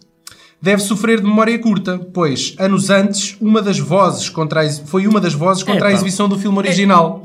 Deve 0.63 0.81
sofrer 0.81 1.19
de 1.21 1.27
memória 1.27 1.59
curta, 1.59 2.01
pois 2.15 2.55
anos 2.57 2.89
antes 2.89 3.37
uma 3.41 3.61
das 3.61 3.81
vozes 3.81 4.29
contra 4.29 4.61
a 4.65 4.71
foi 4.87 5.09
uma 5.09 5.21
das 5.21 5.35
vozes 5.35 5.65
contra 5.65 5.87
a 5.89 5.91
Epá. 5.91 5.95
exibição 5.97 6.29
do 6.29 6.39
filme 6.39 6.57
original. 6.57 7.25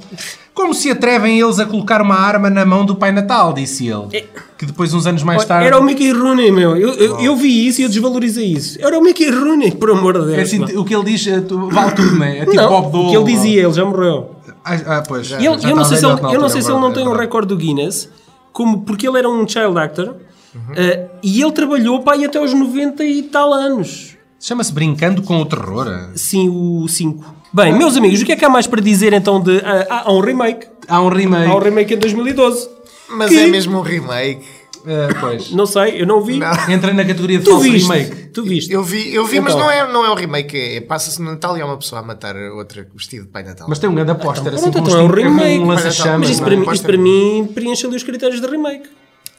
Como 0.55 0.73
se 0.73 0.89
atrevem 0.89 1.39
eles 1.39 1.59
a 1.59 1.67
colocar 1.67 2.01
uma 2.01 2.15
arma 2.15 2.49
na 2.49 2.65
mão 2.65 2.83
do 2.83 2.95
Pai 2.95 3.11
Natal, 3.11 3.53
disse 3.53 3.87
ele. 3.87 4.25
Que 4.57 4.65
depois, 4.65 4.91
uns 4.91 5.05
anos 5.05 5.21
mais 5.21 5.45
tarde. 5.45 5.67
Era 5.67 5.77
o 5.79 5.83
Mickey 5.83 6.11
Rooney, 6.11 6.51
meu. 6.51 6.75
Eu, 6.75 6.93
eu, 6.95 7.19
eu 7.19 7.35
vi 7.35 7.67
isso 7.67 7.79
e 7.79 7.83
eu 7.83 7.89
desvalorizei 7.89 8.53
isso. 8.53 8.75
Era 8.81 8.97
o 8.97 9.03
Mickey 9.03 9.29
Rooney, 9.29 9.69
por 9.73 9.91
amor 9.91 10.13
de 10.17 10.25
Deus. 10.25 10.37
É 10.39 10.41
assim, 10.41 10.57
meu. 10.57 10.81
o 10.81 10.83
que 10.83 10.95
ele 10.95 11.03
diz 11.03 11.27
é, 11.27 11.41
tu- 11.41 11.69
vale 11.69 11.91
tudo, 11.91 12.15
não 12.15 12.25
é? 12.25 12.39
É 12.39 12.45
tipo 12.45 12.55
não, 12.55 12.69
Bob 12.69 12.91
Dole. 12.91 13.05
o 13.05 13.09
que 13.11 13.15
ele 13.17 13.35
dizia, 13.35 13.63
ele 13.65 13.73
já 13.73 13.85
morreu. 13.85 14.31
Ah, 14.65 14.73
ah, 14.97 15.03
pois. 15.07 15.29
E 15.29 15.35
ele- 15.35 15.47
eu, 15.47 15.59
já 15.59 15.75
não 15.75 15.85
sei 15.85 15.97
se 15.97 16.05
ele, 16.07 16.13
eu 16.35 16.41
não 16.41 16.49
sei 16.49 16.61
se 16.63 16.69
é 16.69 16.73
ele 16.73 16.81
não 16.81 16.91
tem 16.91 17.03
é 17.03 17.05
um 17.05 17.09
verdade. 17.09 17.27
recorde 17.27 17.47
do 17.49 17.55
Guinness, 17.55 18.09
como, 18.51 18.81
porque 18.81 19.07
ele 19.07 19.19
era 19.19 19.29
um 19.29 19.47
child 19.47 19.77
actor 19.77 20.15
eh, 20.75 21.05
e 21.23 21.41
ele 21.41 21.51
trabalhou 21.51 22.01
para 22.01 22.13
aí 22.17 22.25
até 22.25 22.37
aos 22.37 22.53
90 22.53 23.03
e 23.03 23.23
tal 23.23 23.53
anos. 23.53 24.15
Chama-se 24.39 24.71
Brincando 24.71 25.21
com 25.23 25.41
o 25.41 25.45
Terror. 25.45 26.09
Sim, 26.15 26.49
o 26.49 26.87
5. 26.87 27.35
Bem, 27.51 27.73
meus 27.73 27.97
amigos, 27.97 28.21
o 28.21 28.25
que 28.25 28.31
é 28.33 28.35
que 28.35 28.45
há 28.45 28.49
mais 28.49 28.67
para 28.67 28.81
dizer 28.81 29.11
então 29.13 29.41
de. 29.41 29.57
ah, 29.65 30.03
há 30.05 30.13
um 30.13 30.19
remake. 30.19 30.67
Há 30.87 31.01
um 31.01 31.09
remake. 31.09 31.49
Há 31.51 31.55
um 31.55 31.59
remake 31.59 31.93
em 31.93 31.97
2012. 31.97 32.69
Mas 33.09 33.29
Que- 33.29 33.39
é 33.39 33.47
mesmo 33.47 33.77
um 33.77 33.81
remake. 33.81 34.45
Ah, 34.85 35.17
pois. 35.19 35.51
Não 35.51 35.65
sei, 35.65 36.01
eu 36.01 36.05
não 36.05 36.21
vi. 36.21 36.37
Não. 36.37 36.69
Entra 36.69 36.93
na 36.93 37.03
categoria 37.03 37.39
de 37.39 37.43
Tu 37.45 37.51
falso 37.51 37.63
viste? 37.63 37.89
remake. 37.91 38.15
Tu 38.29 38.43
viste? 38.43 38.71
Eu 38.71 38.83
vi, 38.83 39.13
eu 39.13 39.25
vi 39.25 39.39
mas 39.41 39.53
Então. 39.53 39.65
não 39.65 39.71
é, 39.71 39.91
não 39.91 40.05
é 40.05 40.11
um 40.11 40.13
remake. 40.15 40.55
É, 40.55 40.81
Passa-se 40.81 41.19
no 41.21 41.31
Natal 41.31 41.57
e 41.57 41.61
há 41.61 41.65
uma 41.65 41.77
pessoa 41.77 41.99
a 42.01 42.03
matar 42.03 42.35
outra 42.55 42.87
vestido 42.95 43.25
de 43.25 43.29
Pai 43.31 43.43
Natal. 43.43 43.65
Mas 43.67 43.79
tem 43.79 43.89
um 43.89 43.95
grande 43.95 44.13
póster, 44.15 44.53
assim, 44.53 44.71
Pronto, 44.71 44.87
então 44.87 44.99
é 44.99 45.03
um 45.03 45.07
remake. 45.07 45.59
um 45.59 45.65
lança-chamas. 45.67 46.19
Mas 46.19 46.29
isso 46.29 46.43
para, 46.43 46.53
é? 46.53 46.57
mim, 46.57 46.71
isso 46.71 46.83
para 46.83 46.97
mim 46.97 47.49
preenche 47.53 47.85
ali 47.87 47.95
os 47.95 48.03
critérios 48.03 48.39
de 48.39 48.47
remake. 48.47 48.87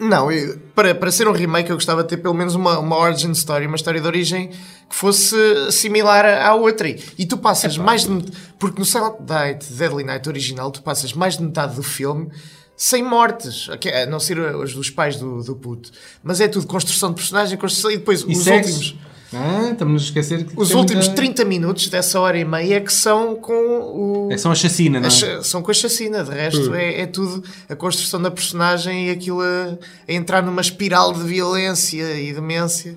Não, 0.01 0.31
eu- 0.31 0.59
para, 0.75 0.95
para 0.95 1.11
ser 1.11 1.27
um 1.27 1.33
remake 1.33 1.71
eu 1.71 1.77
gostava 1.77 2.03
de 2.03 2.09
ter 2.09 2.19
pelo 2.19 2.35
menos 2.35 2.55
uma, 2.55 2.79
uma 2.79 2.97
origin 2.97 3.33
story, 3.33 3.67
uma 3.67 3.75
história 3.77 4.01
de 4.01 4.07
origem 4.07 4.49
que 4.89 4.95
fosse 4.95 5.37
similar 5.73 6.25
à 6.25 6.55
outra. 6.55 6.89
E 7.19 7.27
tu 7.27 7.37
passas 7.37 7.77
mais 7.77 8.03
de 8.05 8.11
met- 8.11 8.33
porque 8.59 8.79
no 8.79 8.85
Silent 8.85 9.17
Night, 9.29 9.73
Deadly 9.73 10.05
Night 10.05 10.29
original, 10.29 10.71
tu 10.71 10.83
passas 10.83 11.13
mais 11.13 11.37
de 11.37 11.43
metade 11.43 11.75
do 11.75 11.83
filme 11.83 12.29
sem 12.77 13.03
mortes, 13.03 13.69
Ok, 13.71 13.93
a 13.93 14.07
não 14.07 14.21
ser 14.21 14.39
as 14.39 14.73
dos 14.73 14.89
pais 14.89 15.17
do, 15.17 15.43
do 15.43 15.57
puto. 15.57 15.91
Mas 16.23 16.41
é 16.41 16.47
tudo 16.47 16.65
construção 16.69 17.09
de 17.11 17.17
personagem, 17.17 17.59
construção 17.59 17.91
e 17.91 17.97
depois 17.97 18.21
E 18.21 18.31
os 18.33 18.39
sexo? 18.45 18.71
últimos. 18.73 18.99
Ah, 19.33 19.69
estamos 19.73 20.03
a 20.03 20.05
esquecer 20.07 20.45
que 20.47 20.53
Os 20.57 20.73
últimos 20.73 21.07
muita- 21.07 21.21
30 21.23 21.45
minutos 21.45 21.89
dessa 21.89 22.19
hora 22.19 22.39
e 22.39 22.45
meia 22.47 22.77
é 22.77 22.81
que 22.81 22.93
são 22.93 23.37
com 23.37 23.53
o. 23.53 24.29
É 24.31 24.37
que 24.37 24.41
são 24.41 24.51
a 24.51 24.55
chacina, 24.55 24.99
não 25.01 25.07
é? 25.07 25.43
são 25.43 25.61
com 25.63 25.71
a 25.71 25.75
chacina, 25.75 26.25
de 26.25 26.31
resto 26.31 26.73
é, 26.75 27.03
é 27.03 27.07
tudo 27.07 27.43
a 27.69 27.77
construção 27.77 28.23
da 28.23 28.31
personagem 28.31 29.09
e 29.09 29.11
aquilo 29.11 29.41
a, 29.43 29.77
a 30.09 30.13
entrar 30.13 30.43
numa 30.43 30.63
espiral 30.63 31.13
de 31.13 31.23
violência 31.25 32.19
e 32.19 32.33
demência. 32.33 32.97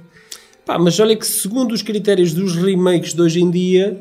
Pá, 0.65 0.79
mas 0.79 0.97
olha 1.01 1.15
que 1.17 1.27
segundo 1.27 1.73
os 1.73 1.81
critérios 1.81 2.33
dos 2.33 2.55
remakes 2.55 3.13
de 3.13 3.21
hoje 3.21 3.41
em 3.41 3.51
dia, 3.51 3.99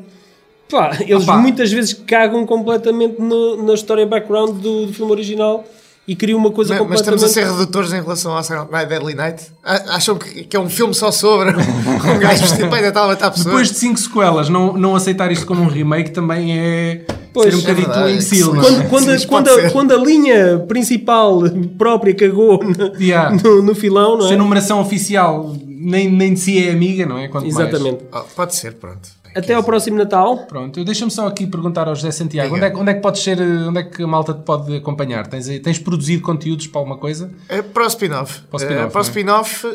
pá, 0.69 0.95
eles 1.01 1.23
Opa. 1.23 1.37
muitas 1.37 1.69
vezes 1.71 1.91
cagam 1.93 2.45
completamente 2.45 3.19
no- 3.19 3.61
na 3.61 3.73
história 3.73 4.05
background 4.05 4.57
do, 4.61 4.85
do 4.85 4.93
filme 4.93 5.11
original 5.11 5.65
e 6.07 6.15
criam 6.15 6.39
uma 6.39 6.51
coisa 6.51 6.73
Mas, 6.73 6.79
mas 6.79 6.87
completamente... 6.99 7.23
estamos 7.23 7.23
a 7.23 7.53
ser 7.53 7.59
redutores 7.59 7.93
em 7.93 8.01
relação 8.01 8.35
ao 8.35 8.43
Silent 8.43 8.69
Night 8.71 8.89
Deadly 8.89 9.13
Night? 9.13 9.45
Acham 9.63 10.17
que, 10.17 10.43
que 10.43 10.57
é 10.57 10.59
um 10.59 10.69
filme 10.69 10.93
só 10.93 11.11
sobre 11.11 11.49
um 11.55 12.19
gajo 12.19 12.41
vestido 12.41 12.63
de 12.63 12.69
pai 12.69 12.79
de 12.79 12.87
Natal 12.87 13.05
a 13.05 13.07
matar 13.09 13.29
pessoas? 13.31 13.45
Depois 13.45 13.69
de 13.71 13.75
cinco 13.77 13.99
sequelas, 13.99 14.49
não, 14.49 14.73
não 14.73 14.95
aceitar 14.95 15.31
isto 15.31 15.45
como 15.45 15.61
um 15.61 15.67
remake 15.67 16.11
também 16.11 16.57
é 16.57 17.05
Pois, 17.33 17.53
ser 17.53 17.55
um 17.55 17.59
é 17.59 17.61
bocadinho 17.61 17.87
verdade, 17.87 18.11
imbecil. 18.13 18.51
é 18.51 18.55
não 18.55 18.61
é? 18.61 18.65
Quando, 18.65 18.89
quando, 18.89 19.19
Sim, 19.19 19.27
quando, 19.27 19.49
a, 19.49 19.69
quando 19.71 19.91
a 19.93 19.97
linha 19.97 20.59
principal 20.67 21.39
própria 21.77 22.13
cagou 22.13 22.59
no, 22.63 22.91
Yeah. 23.01 23.37
no, 23.41 23.61
no 23.61 23.75
filão, 23.75 24.17
não 24.17 24.25
Se 24.27 24.33
é? 24.33 24.35
a 24.35 24.37
numeração 24.37 24.81
oficial 24.81 25.55
nem, 25.65 26.09
nem 26.11 26.33
de 26.33 26.39
si 26.39 26.67
é 26.67 26.71
amiga, 26.71 27.05
não 27.05 27.17
é? 27.17 27.27
Quanto 27.27 27.43
mais. 27.51 27.57
Exatamente. 27.69 28.03
Oh, 28.13 28.19
pode 28.35 28.53
ser, 28.55 28.73
pronto. 28.73 29.09
Até 29.35 29.53
ao 29.53 29.63
próximo 29.63 29.97
Natal. 29.97 30.45
Pronto, 30.47 30.83
deixa-me 30.83 31.11
só 31.11 31.27
aqui 31.27 31.47
perguntar 31.47 31.87
ao 31.87 31.95
José 31.95 32.11
Santiago, 32.11 32.55
onde 32.55 32.65
é, 32.65 32.69
que- 32.69 32.77
onde 32.77 32.91
é 32.91 32.93
que 32.95 33.01
podes 33.01 33.21
ser, 33.23 33.39
onde 33.41 33.79
é 33.79 33.83
que 33.83 34.03
a 34.03 34.07
malta 34.07 34.33
te 34.33 34.43
pode 34.43 34.75
acompanhar? 34.75 35.27
Tens, 35.27 35.47
tens 35.61 35.79
produzido 35.79 36.21
conteúdos 36.21 36.67
para 36.67 36.79
alguma 36.81 36.97
coisa? 36.97 37.31
Eh, 37.49 37.61
Para 37.61 37.83
o 37.83 37.87
spin-off. 37.87 38.41
Para 38.49 38.57
o 38.57 38.59
spin-off, 38.61 38.91
para 38.91 38.99
o 38.99 39.01
é? 39.01 39.07
spin-off, 39.07 39.67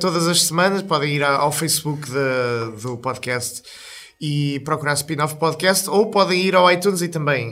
todas 0.00 0.26
as 0.28 0.42
semanas 0.42 0.82
podem 0.82 1.10
ir 1.14 1.22
ao 1.24 1.52
Facebook 1.52 2.10
da- 2.10 2.70
do 2.82 2.96
podcast 2.96 3.62
e 4.20 4.60
procurar 4.64 4.94
spin-off 4.94 5.34
podcast 5.36 5.90
ou 5.90 6.06
podem 6.10 6.40
ir 6.40 6.54
ao 6.54 6.70
iTunes 6.70 7.02
e 7.02 7.08
também 7.08 7.50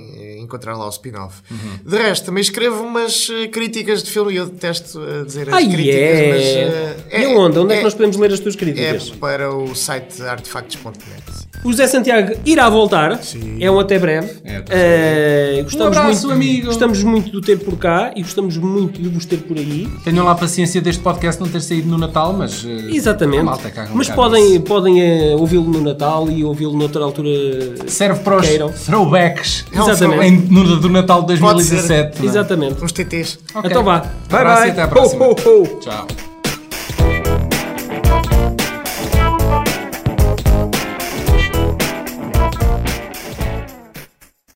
encontrar 0.51 0.77
lá 0.77 0.87
o 0.87 0.91
spin-off. 0.91 1.37
Uhum. 1.51 1.59
De 1.87 1.97
resto, 1.97 2.27
também 2.27 2.41
escrevo 2.41 2.83
umas 2.83 3.29
eh, 3.31 3.47
críticas 3.49 4.03
de 4.03 4.11
filme 4.11 4.33
e 4.33 4.37
eu 4.37 4.47
detesto 4.47 5.01
eh, 5.03 5.25
dizer 5.25 5.49
as 5.49 5.55
Ai, 5.55 5.69
críticas, 5.69 5.95
é. 6.01 6.29
mas... 6.29 7.13
eh, 7.15 7.23
E 7.23 7.27
onde? 7.37 7.59
Onde 7.59 7.73
é 7.73 7.77
que 7.77 7.81
é- 7.81 7.85
nós 7.85 7.95
podemos 7.95 8.17
ler 8.17 8.33
as 8.33 8.41
tuas 8.41 8.55
É 8.55 8.59
críticas? 8.59 9.11
para 9.11 9.55
o 9.55 9.75
site 9.75 10.21
artefactos.net. 10.23 11.23
O 11.65 11.71
José 11.71 11.87
Santiago 11.87 12.35
irá 12.47 12.69
voltar. 12.71 13.21
É 13.61 13.71
um 13.71 13.79
até 13.79 13.99
breve. 13.99 14.31
É, 14.45 14.63
Eh, 14.71 15.63
gostamos 15.63 15.97
Um 15.97 16.01
abraço, 16.01 16.27
muito, 16.29 16.33
amigo. 16.43 16.67
Gostamos 16.67 17.03
muito 17.03 17.31
de 17.31 17.37
o 17.37 17.41
ter 17.41 17.59
por 17.59 17.77
cá 17.77 18.13
e 18.17 18.23
gostamos 18.23 18.57
muito 18.57 19.01
de 19.01 19.09
vos 19.09 19.25
ter 19.27 19.39
por 19.39 19.57
aí. 19.59 19.87
Tenham 20.05 20.25
lá 20.25 20.35
paciência 20.35 20.81
deste 20.81 21.03
podcast 21.03 21.41
não 21.41 21.49
ter 21.49 21.61
saído 21.61 21.89
no 21.89 21.99
Natal, 21.99 22.33
mas... 22.33 22.65
a 22.65 22.69
Exatamente. 22.95 23.43
malta 23.43 23.71
caga 23.71 23.93
um 23.93 23.97
Mas 23.97 24.09
podem, 24.09 24.59
podem 24.61 25.03
eh, 25.03 25.35
ouvi-lo 25.37 25.65
no 25.71 25.81
Natal 25.83 26.31
e 26.31 26.43
ouvi-lo 26.45 26.77
noutra 26.77 27.03
altura. 27.05 27.29
Serve 27.87 28.21
para 28.21 28.37
os 28.39 28.47
Queiram. 28.47 28.73
throwbacks 28.73 29.65
Exatamente. 29.73 30.40
No, 30.49 30.77
do 30.81 30.89
Natal 30.89 31.23
de 31.23 31.39
Pode 31.39 31.63
ser. 31.65 31.77
2017. 31.77 32.19
não 32.19 32.25
é? 32.25 32.29
Exatamente. 32.29 32.85
Uns 32.85 32.93
TTs. 32.93 33.39
Ok. 33.55 33.71
Então 33.71 33.83
vá. 33.85 33.99
Bye 34.29 34.41
Abraço 34.41 34.61
e 34.63 34.63
bye. 34.63 34.71
até 34.71 34.83
à 34.83 34.89
próxima. 34.89 35.25
Ho, 35.27 35.31
ho, 35.31 35.63
ho. 35.63 35.81
Tchau. 35.81 36.30